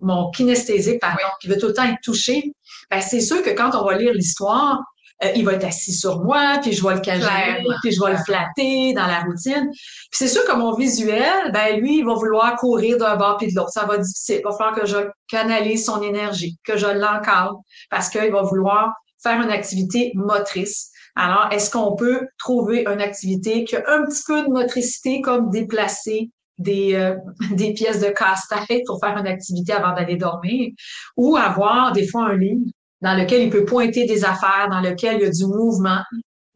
mon 0.00 0.30
kinesthésique, 0.30 1.00
pardon, 1.00 1.22
qui 1.40 1.46
veut 1.48 1.58
tout 1.58 1.68
le 1.68 1.74
temps 1.74 1.84
être 1.84 2.00
touché, 2.02 2.52
ben, 2.94 3.00
c'est 3.00 3.20
sûr 3.20 3.42
que 3.42 3.50
quand 3.50 3.74
on 3.74 3.84
va 3.84 3.96
lire 3.96 4.12
l'histoire, 4.12 4.80
euh, 5.24 5.30
il 5.36 5.44
va 5.44 5.54
être 5.54 5.64
assis 5.64 5.92
sur 5.92 6.22
moi, 6.22 6.58
puis 6.60 6.72
je 6.72 6.86
vais 6.86 6.94
le 6.94 7.00
cajoler, 7.00 7.64
puis 7.82 7.92
je 7.92 8.02
vais 8.02 8.12
le 8.12 8.18
flatter 8.18 8.92
dans 8.94 9.06
la 9.06 9.20
routine. 9.20 9.68
Puis 9.70 10.10
c'est 10.12 10.28
sûr 10.28 10.44
que 10.44 10.54
mon 10.54 10.74
visuel, 10.74 11.52
ben 11.52 11.78
lui, 11.78 11.98
il 11.98 12.04
va 12.04 12.14
vouloir 12.14 12.56
courir 12.56 12.98
d'un 12.98 13.16
bord 13.16 13.36
puis 13.36 13.52
de 13.52 13.56
l'autre. 13.56 13.70
Ça 13.70 13.84
va 13.84 13.94
être 13.94 14.02
difficile. 14.02 14.40
Il 14.40 14.44
va 14.44 14.52
falloir 14.52 14.74
que 14.74 14.86
je 14.86 14.96
canalise 15.28 15.84
son 15.84 16.02
énergie, 16.02 16.56
que 16.64 16.76
je 16.76 16.86
l'encadre, 16.86 17.60
parce 17.90 18.08
qu'il 18.08 18.30
va 18.32 18.42
vouloir 18.42 18.92
faire 19.22 19.40
une 19.40 19.50
activité 19.50 20.12
motrice. 20.14 20.90
Alors, 21.16 21.48
est-ce 21.52 21.70
qu'on 21.70 21.94
peut 21.94 22.26
trouver 22.38 22.84
une 22.86 23.00
activité 23.00 23.64
qui 23.64 23.76
a 23.76 23.84
un 23.88 24.04
petit 24.04 24.22
peu 24.26 24.42
de 24.42 24.48
motricité, 24.48 25.20
comme 25.20 25.48
déplacer 25.50 26.30
des, 26.58 26.94
euh, 26.94 27.14
des 27.52 27.72
pièces 27.72 28.00
de 28.00 28.10
casse-tête 28.10 28.82
pour 28.86 28.98
faire 29.00 29.16
une 29.16 29.28
activité 29.28 29.72
avant 29.72 29.94
d'aller 29.94 30.16
dormir, 30.16 30.72
ou 31.16 31.36
avoir 31.36 31.92
des 31.92 32.06
fois 32.08 32.26
un 32.26 32.36
livre 32.36 32.64
dans 33.04 33.14
lequel 33.14 33.42
il 33.42 33.50
peut 33.50 33.66
pointer 33.66 34.06
des 34.06 34.24
affaires, 34.24 34.68
dans 34.70 34.80
lequel 34.80 35.18
il 35.18 35.24
y 35.24 35.26
a 35.26 35.30
du 35.30 35.44
mouvement, 35.44 36.02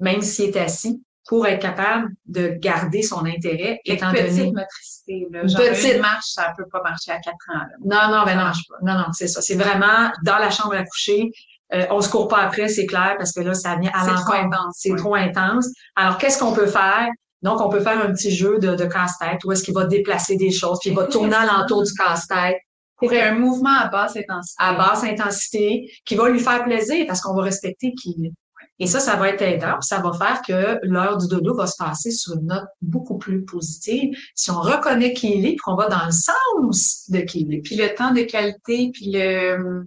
même 0.00 0.22
s'il 0.22 0.48
est 0.48 0.56
assis, 0.56 1.00
pour 1.28 1.46
être 1.46 1.60
capable 1.60 2.08
de 2.24 2.54
garder 2.58 3.02
son 3.02 3.26
intérêt. 3.26 3.80
Étant 3.84 4.10
petite 4.12 4.30
donné... 4.30 4.52
motricité, 4.52 5.28
là. 5.30 5.46
Genre 5.46 5.60
petite 5.60 6.00
marche, 6.00 6.24
ça 6.24 6.54
peut 6.56 6.64
pas 6.72 6.82
marcher 6.82 7.10
à 7.12 7.18
quatre 7.18 7.36
ans. 7.54 7.66
Non, 7.84 8.16
non, 8.16 8.24
ben 8.24 8.36
non, 8.36 8.50
non, 8.82 8.98
non, 8.98 9.12
c'est 9.12 9.28
ça. 9.28 9.42
C'est 9.42 9.56
vraiment 9.56 10.10
dans 10.24 10.38
la 10.38 10.50
chambre 10.50 10.74
à 10.74 10.84
coucher. 10.84 11.30
Euh, 11.74 11.84
on 11.90 12.00
se 12.00 12.08
court 12.08 12.28
pas 12.28 12.38
après, 12.38 12.68
c'est 12.68 12.86
clair, 12.86 13.16
parce 13.18 13.32
que 13.32 13.40
là, 13.40 13.52
ça 13.52 13.76
vient 13.76 13.90
à 13.92 14.06
l'encontre. 14.06 14.70
C'est 14.72 14.96
trop 14.96 15.14
intense. 15.14 15.68
Alors, 15.96 16.16
qu'est-ce 16.16 16.38
qu'on 16.38 16.54
peut 16.54 16.66
faire? 16.66 17.08
Donc, 17.42 17.60
on 17.60 17.68
peut 17.68 17.80
faire 17.80 18.02
un 18.02 18.10
petit 18.10 18.34
jeu 18.34 18.58
de, 18.58 18.74
de 18.74 18.86
casse-tête 18.86 19.44
où 19.44 19.52
est-ce 19.52 19.62
qu'il 19.62 19.74
va 19.74 19.84
déplacer 19.84 20.36
des 20.36 20.50
choses, 20.50 20.78
puis 20.80 20.90
il 20.90 20.96
va 20.96 21.04
tourner 21.04 21.36
alentour 21.36 21.82
du 21.82 21.92
casse-tête. 21.92 22.56
Pour 22.98 23.12
un 23.12 23.34
mouvement 23.34 23.78
à 23.78 23.88
basse 23.88 24.16
intensité. 24.16 24.56
À 24.58 24.74
basse 24.74 25.04
intensité, 25.04 25.90
qui 26.04 26.14
va 26.16 26.28
lui 26.28 26.40
faire 26.40 26.64
plaisir 26.64 27.06
parce 27.06 27.20
qu'on 27.20 27.34
va 27.34 27.42
respecter 27.42 27.94
qui 27.94 28.16
est. 28.24 28.32
Et 28.80 28.86
ça, 28.86 29.00
ça 29.00 29.16
va 29.16 29.28
être 29.28 29.42
aidant. 29.42 29.80
Ça 29.80 30.00
va 30.00 30.12
faire 30.12 30.40
que 30.42 30.78
l'heure 30.86 31.18
du 31.18 31.26
dodo 31.26 31.54
va 31.54 31.66
se 31.66 31.76
passer 31.76 32.10
sur 32.10 32.34
une 32.34 32.46
note 32.46 32.68
beaucoup 32.80 33.18
plus 33.18 33.44
positive. 33.44 34.16
Si 34.34 34.50
on 34.50 34.60
reconnaît 34.60 35.12
qui 35.12 35.36
il 35.36 35.46
est, 35.46 35.50
puis 35.50 35.56
qu'on 35.56 35.74
va 35.74 35.88
dans 35.88 36.06
le 36.06 36.12
sens 36.12 37.10
de 37.10 37.20
qui 37.20 37.40
il 37.40 37.54
est. 37.54 37.60
Puis 37.60 37.76
le 37.76 37.92
temps 37.94 38.12
de 38.12 38.22
qualité, 38.22 38.90
puis 38.92 39.10
le... 39.12 39.84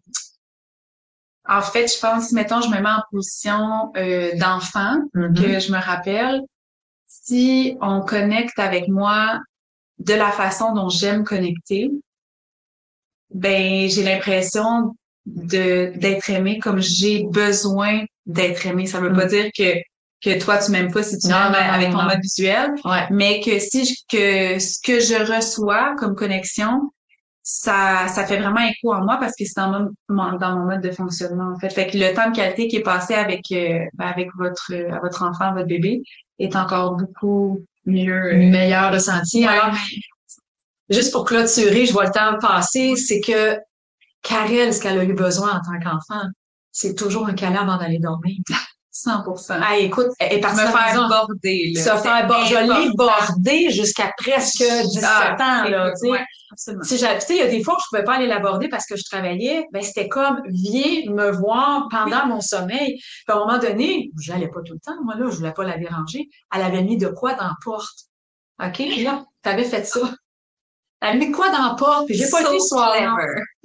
En 1.48 1.62
fait, 1.62 1.88
je 1.88 2.00
pense, 2.00 2.32
mettons, 2.34 2.62
je 2.62 2.70
me 2.70 2.80
mets 2.80 2.90
en 2.90 3.02
position 3.12 3.92
euh, 3.98 4.32
d'enfant, 4.38 4.98
mm-hmm. 5.16 5.42
que 5.42 5.60
je 5.60 5.72
me 5.72 5.80
rappelle, 5.80 6.42
si 7.08 7.78
on 7.82 8.02
connecte 8.02 8.60
avec 8.60 8.88
moi 8.88 9.40
de 10.00 10.14
la 10.14 10.32
façon 10.32 10.74
dont 10.74 10.90
j'aime 10.90 11.24
connecter, 11.24 11.92
ben 13.34 13.90
j'ai 13.90 14.04
l'impression 14.04 14.96
de 15.26 15.92
d'être 15.98 16.30
aimé 16.30 16.60
comme 16.60 16.80
j'ai 16.80 17.26
besoin 17.32 18.04
d'être 18.26 18.66
aimé. 18.66 18.86
Ça 18.86 19.00
veut 19.00 19.14
pas 19.14 19.26
mm. 19.26 19.30
dire 19.30 19.50
que 19.58 19.80
que 20.24 20.40
toi 20.40 20.58
tu 20.60 20.72
m'aimes 20.72 20.92
pas 20.92 21.04
si 21.04 21.18
tu 21.18 21.28
m'aimes 21.28 21.56
avec 21.56 21.92
ton 21.92 22.04
mode 22.04 22.22
visuel, 22.22 22.72
mais 23.10 23.42
que 23.42 23.58
si 23.60 23.86
je, 23.86 23.94
que 24.10 24.60
ce 24.60 24.78
que 24.84 25.00
je 25.00 25.36
reçois 25.36 25.96
comme 25.98 26.16
connexion, 26.16 26.92
ça 27.42 28.08
ça 28.08 28.26
fait 28.26 28.38
vraiment 28.38 28.62
écho 28.62 28.94
en 28.94 29.04
moi 29.04 29.18
parce 29.20 29.34
que 29.38 29.46
c'est 29.46 29.58
dans 29.58 29.88
mon 30.10 30.38
dans 30.38 30.58
mon 30.58 30.66
mode 30.66 30.82
de 30.82 30.92
fonctionnement 30.92 31.54
en 31.56 31.60
fait. 31.60 31.70
Fait 31.70 31.88
que 31.88 31.98
le 31.98 32.14
temps 32.14 32.30
de 32.30 32.36
qualité 32.36 32.68
qui 32.68 32.78
est 32.78 32.84
passé 32.84 33.16
avec 33.16 33.42
euh, 33.52 33.80
ben, 33.96 34.06
avec 34.08 34.30
votre 34.38 34.72
votre 35.02 35.24
enfant, 35.24 35.54
votre 35.54 35.68
bébé, 35.68 36.04
est 36.40 36.56
encore 36.56 36.96
beaucoup 36.96 37.66
mieux. 37.86 38.34
Euh, 38.34 38.50
Meilleur 38.50 38.92
ressenti. 38.92 39.46
Alors, 39.46 39.76
juste 40.92 41.12
pour 41.12 41.26
clôturer, 41.26 41.86
je 41.86 41.94
vois 41.94 42.06
le 42.06 42.12
temps 42.12 42.38
passer, 42.40 42.96
c'est 42.96 43.22
que 43.22 43.58
Karel, 44.22 44.74
ce 44.74 44.82
qu'elle 44.82 45.00
a 45.00 45.04
eu 45.04 45.14
besoin 45.14 45.52
en 45.52 45.62
tant 45.62 45.80
qu'enfant, 45.80 46.28
c'est 46.72 46.96
toujours 46.96 47.28
un 47.28 47.34
câlin 47.34 47.62
avant 47.62 47.78
d'aller 47.78 48.00
dormir. 48.00 48.38
100% 48.94 49.60
Ah, 49.62 49.78
écoute, 49.78 50.08
elle 50.20 50.34
est 50.34 50.40
partie 50.42 50.62
me 50.62 50.68
faire 50.68 51.08
border. 51.08 51.72
Là. 51.74 51.82
Se 51.82 52.04
faire 52.04 52.28
border. 52.28 52.46
Je 52.50 52.84
l'ai 52.84 52.92
bordé 52.94 53.70
jusqu'à 53.70 54.12
presque 54.18 54.64
17 54.64 55.04
ah, 55.06 55.38
ans. 55.40 55.70
Là, 55.70 55.92
tu 55.94 56.10
sais, 56.84 56.98
il 57.30 57.38
y 57.38 57.42
a 57.42 57.48
des 57.48 57.64
fois 57.64 57.76
où 57.76 57.78
je 57.80 57.86
pouvais 57.90 58.04
pas 58.04 58.16
aller 58.16 58.28
la 58.28 58.40
border 58.40 58.68
parce 58.68 58.86
que 58.86 58.98
je 58.98 59.04
travaillais. 59.10 59.66
Ben, 59.72 59.82
c'était 59.82 60.10
comme, 60.10 60.42
viens 60.48 61.10
me 61.10 61.32
voir 61.32 61.88
pendant 61.90 62.26
mon 62.28 62.42
sommeil. 62.42 62.98
Puis 62.98 63.26
à 63.30 63.36
un 63.36 63.40
moment 63.40 63.58
donné, 63.60 64.12
je 64.20 64.34
n'allais 64.34 64.50
pas 64.50 64.62
tout 64.62 64.74
le 64.74 64.80
temps. 64.80 65.02
Moi, 65.04 65.16
là, 65.16 65.30
je 65.30 65.38
voulais 65.38 65.54
pas 65.54 65.64
la 65.64 65.78
déranger. 65.78 66.28
Elle 66.54 66.62
avait 66.62 66.84
mis 66.84 66.98
de 66.98 67.08
quoi 67.08 67.34
dans 67.34 67.46
la 67.46 67.56
porte. 67.64 68.08
OK? 68.62 68.76
Puis 68.76 69.04
là, 69.04 69.24
tu 69.42 69.50
avais 69.50 69.64
fait 69.64 69.86
ça. 69.86 70.02
Elle 71.02 71.18
mis 71.18 71.32
quoi 71.32 71.50
dans 71.50 71.64
la 71.64 71.74
porte, 71.74 72.06
puis 72.06 72.16
j'ai 72.16 72.30
pas 72.30 72.42
été 72.42 72.60
soir. 72.60 72.96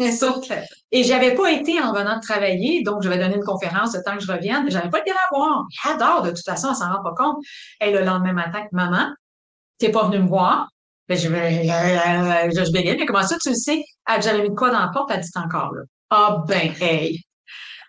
So 0.00 0.40
Et 0.92 1.04
j'avais 1.04 1.34
pas 1.34 1.52
été 1.52 1.78
en 1.80 1.92
venant 1.92 2.16
de 2.16 2.22
travailler, 2.22 2.82
donc 2.82 3.02
je 3.02 3.10
vais 3.10 3.18
donner 3.18 3.36
une 3.36 3.44
conférence 3.44 3.94
le 3.94 4.02
temps 4.02 4.16
que 4.16 4.24
je 4.24 4.32
revienne. 4.32 4.70
J'avais 4.70 4.88
pas 4.88 5.00
été 5.00 5.10
la 5.10 5.36
voir. 5.36 5.64
Elle 5.84 5.92
adore, 5.92 6.22
de 6.22 6.30
toute 6.30 6.44
façon, 6.44 6.68
elle 6.70 6.76
s'en 6.76 6.90
rend 6.90 7.02
pas 7.02 7.14
compte. 7.14 7.36
Et 7.82 7.92
le 7.92 8.02
lendemain 8.04 8.32
matin, 8.32 8.64
maman, 8.72 9.12
t'es 9.78 9.90
pas 9.90 10.04
venue 10.04 10.20
me 10.20 10.28
voir. 10.28 10.68
Ben, 11.08 11.18
je, 11.18 11.28
vais, 11.28 11.64
je, 11.64 12.64
je 12.64 12.72
bégaye, 12.72 12.96
mais 12.96 13.06
comment 13.06 13.22
ça, 13.22 13.36
tu 13.40 13.50
le 13.50 13.54
sais? 13.54 13.84
J'avais 14.20 14.42
mis 14.42 14.50
de 14.50 14.54
quoi 14.54 14.70
dans 14.70 14.80
la 14.80 14.88
porte, 14.88 15.10
elle 15.12 15.20
dit 15.20 15.30
encore 15.36 15.74
là. 15.74 15.82
Ah 16.10 16.42
ben, 16.48 16.72
hey! 16.80 17.20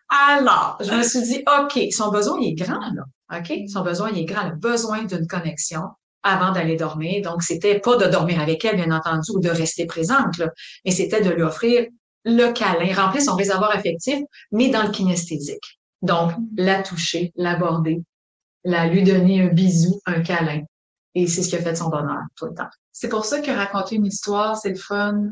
Alors, 0.09 0.77
je 0.81 0.91
me 0.91 1.03
suis 1.03 1.21
dit, 1.21 1.43
OK, 1.59 1.79
son 1.91 2.11
besoin, 2.11 2.37
il 2.41 2.51
est 2.51 2.65
grand, 2.65 2.79
là. 2.79 3.39
OK? 3.39 3.53
Son 3.67 3.81
besoin, 3.81 4.09
il 4.11 4.19
est 4.19 4.25
grand. 4.25 4.41
A 4.41 4.51
besoin 4.51 5.03
d'une 5.03 5.27
connexion 5.27 5.83
avant 6.27 6.51
d'aller 6.51 6.75
dormir. 6.75 7.21
Donc, 7.23 7.41
c'était 7.41 7.79
pas 7.79 7.95
de 7.97 8.05
dormir 8.05 8.39
avec 8.39 8.63
elle, 8.65 8.75
bien 8.75 8.91
entendu, 8.91 9.31
ou 9.33 9.39
de 9.39 9.49
rester 9.49 9.85
présente, 9.85 10.37
là, 10.37 10.49
mais 10.85 10.91
c'était 10.91 11.21
de 11.21 11.29
lui 11.29 11.43
offrir 11.43 11.87
le 12.25 12.51
câlin, 12.51 12.93
remplir 12.93 13.21
son 13.21 13.35
réservoir 13.35 13.71
affectif, 13.71 14.19
mais 14.51 14.69
dans 14.69 14.83
le 14.83 14.91
kinesthésique. 14.91 15.79
Donc, 16.01 16.33
la 16.57 16.83
toucher, 16.83 17.31
l'aborder, 17.35 18.01
la 18.63 18.87
lui 18.87 19.03
donner 19.03 19.41
un 19.41 19.47
bisou, 19.47 20.01
un 20.05 20.21
câlin. 20.21 20.61
Et 21.15 21.25
c'est 21.27 21.41
ce 21.41 21.49
qui 21.49 21.55
a 21.55 21.61
fait 21.61 21.75
son 21.75 21.89
bonheur 21.89 22.21
tout 22.35 22.45
le 22.45 22.53
temps. 22.53 22.69
C'est 22.91 23.09
pour 23.09 23.25
ça 23.25 23.39
que 23.39 23.49
raconter 23.49 23.95
une 23.95 24.05
histoire, 24.05 24.57
c'est 24.57 24.69
le 24.69 24.75
fun. 24.75 25.31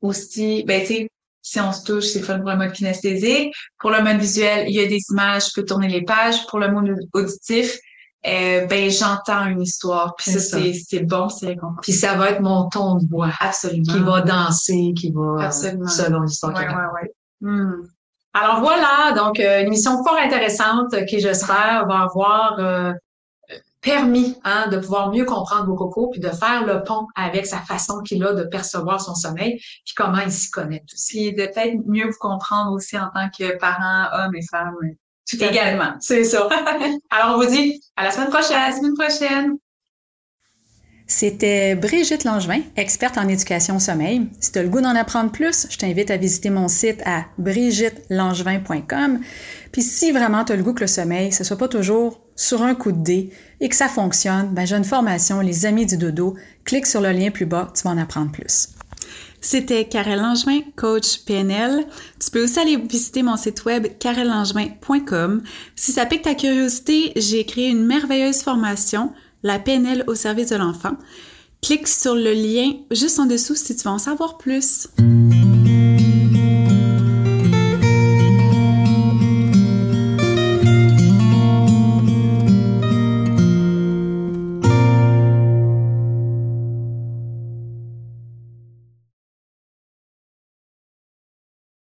Aussi, 0.00 0.64
ben, 0.64 0.86
tu 0.86 1.08
si 1.42 1.60
on 1.60 1.72
se 1.72 1.84
touche, 1.84 2.06
c'est 2.06 2.20
le 2.20 2.24
fun 2.24 2.40
pour 2.40 2.50
le 2.50 2.56
mode 2.56 2.72
kinesthésique. 2.72 3.54
Pour 3.78 3.90
le 3.90 4.02
mode 4.02 4.16
visuel, 4.16 4.66
il 4.66 4.74
y 4.74 4.80
a 4.80 4.86
des 4.86 5.00
images, 5.10 5.48
je 5.48 5.52
peux 5.54 5.64
tourner 5.64 5.88
les 5.88 6.02
pages. 6.02 6.46
Pour 6.46 6.58
le 6.58 6.70
mode 6.70 6.96
auditif, 7.12 7.78
euh, 8.26 8.66
ben 8.66 8.90
j'entends 8.90 9.46
une 9.46 9.62
histoire. 9.62 10.14
Puis 10.16 10.30
ça, 10.30 10.58
c'est 10.88 11.00
bon, 11.00 11.28
c'est 11.28 11.46
réconfortant. 11.46 11.80
Puis 11.82 11.92
ça 11.92 12.14
va 12.14 12.30
être 12.30 12.40
mon 12.40 12.68
ton 12.68 12.96
de 12.96 13.08
voix. 13.08 13.30
Absolument. 13.40 13.92
Qui 13.92 13.98
va 14.00 14.20
danser, 14.22 14.94
qui 14.96 15.12
va 15.12 15.44
Absolument. 15.44 15.88
selon 15.88 16.22
l'histoire. 16.22 16.54
Ouais, 16.54 16.66
ouais, 16.66 17.02
ouais. 17.02 17.14
Hmm. 17.40 17.82
Alors 18.32 18.60
voilà, 18.60 19.12
donc 19.14 19.38
euh, 19.38 19.60
une 19.60 19.68
émission 19.68 20.02
fort 20.02 20.18
intéressante 20.20 21.04
qui 21.06 21.20
j'espère 21.20 21.86
va 21.86 22.00
avoir 22.00 22.58
euh, 22.58 22.92
permis 23.80 24.36
hein, 24.42 24.68
de 24.68 24.78
pouvoir 24.78 25.12
mieux 25.12 25.24
comprendre 25.24 25.66
vos 25.66 25.76
cocos 25.76 26.08
puis 26.10 26.20
de 26.20 26.30
faire 26.30 26.66
le 26.66 26.82
pont 26.82 27.06
avec 27.14 27.46
sa 27.46 27.58
façon 27.58 28.00
qu'il 28.00 28.24
a 28.24 28.32
de 28.32 28.42
percevoir 28.42 29.00
son 29.00 29.14
sommeil 29.14 29.58
puis 29.84 29.94
comment 29.94 30.18
il 30.18 30.32
s'y 30.32 30.50
connecte 30.50 30.94
aussi. 30.94 31.32
Puis 31.32 31.34
de 31.34 31.46
peut-être 31.46 31.76
mieux 31.86 32.06
vous 32.06 32.18
comprendre 32.18 32.72
aussi 32.72 32.98
en 32.98 33.08
tant 33.14 33.28
que 33.28 33.56
parent, 33.58 34.08
homme 34.14 34.34
et 34.34 34.42
femme. 34.50 34.74
Tout 35.28 35.42
Également. 35.42 35.94
C'est 36.00 36.24
ça. 36.24 36.48
Alors, 37.10 37.36
on 37.36 37.42
vous 37.42 37.50
dit 37.50 37.80
à 37.96 38.04
la 38.04 38.10
semaine 38.10 38.28
prochaine. 38.28 38.56
À 38.56 38.70
la 38.70 38.76
semaine 38.76 38.94
prochaine. 38.94 39.58
C'était 41.06 41.74
Brigitte 41.74 42.24
Langevin, 42.24 42.60
experte 42.76 43.18
en 43.18 43.28
éducation 43.28 43.76
au 43.76 43.78
sommeil. 43.78 44.26
Si 44.40 44.52
tu 44.52 44.58
as 44.58 44.62
le 44.62 44.70
goût 44.70 44.80
d'en 44.80 44.96
apprendre 44.96 45.30
plus, 45.30 45.66
je 45.68 45.76
t'invite 45.76 46.10
à 46.10 46.16
visiter 46.16 46.48
mon 46.48 46.66
site 46.66 47.02
à 47.04 47.26
brigittelangevin.com. 47.36 49.20
Puis 49.70 49.82
si 49.82 50.12
vraiment 50.12 50.44
tu 50.44 50.52
as 50.52 50.56
le 50.56 50.62
goût 50.62 50.72
que 50.72 50.80
le 50.80 50.86
sommeil, 50.86 51.30
ce 51.30 51.44
soit 51.44 51.58
pas 51.58 51.68
toujours 51.68 52.22
sur 52.36 52.62
un 52.62 52.74
coup 52.74 52.90
de 52.90 53.02
dé 53.02 53.30
et 53.60 53.68
que 53.68 53.76
ça 53.76 53.88
fonctionne, 53.88 54.48
ben 54.54 54.66
j'ai 54.66 54.76
une 54.76 54.84
formation 54.84 55.40
Les 55.40 55.66
Amis 55.66 55.84
du 55.84 55.98
Dodo. 55.98 56.36
Clique 56.64 56.86
sur 56.86 57.02
le 57.02 57.12
lien 57.12 57.30
plus 57.30 57.46
bas, 57.46 57.70
tu 57.76 57.82
vas 57.82 57.90
en 57.90 57.98
apprendre 57.98 58.32
plus. 58.32 58.68
C'était 59.44 59.84
Karel 59.84 60.20
Langevin, 60.20 60.60
coach 60.74 61.18
PNL. 61.26 61.84
Tu 62.18 62.30
peux 62.30 62.44
aussi 62.44 62.58
aller 62.58 62.78
visiter 62.78 63.22
mon 63.22 63.36
site 63.36 63.66
web 63.66 63.86
karellangevin.com. 63.98 65.42
Si 65.76 65.92
ça 65.92 66.06
pique 66.06 66.22
ta 66.22 66.34
curiosité, 66.34 67.12
j'ai 67.14 67.44
créé 67.44 67.68
une 67.68 67.84
merveilleuse 67.84 68.40
formation, 68.40 69.12
la 69.42 69.58
PNL 69.58 70.02
au 70.06 70.14
service 70.14 70.48
de 70.48 70.56
l'enfant. 70.56 70.96
Clique 71.60 71.88
sur 71.88 72.14
le 72.14 72.32
lien 72.32 72.72
juste 72.90 73.18
en 73.18 73.26
dessous 73.26 73.54
si 73.54 73.76
tu 73.76 73.84
veux 73.84 73.90
en 73.90 73.98
savoir 73.98 74.38
plus. 74.38 74.88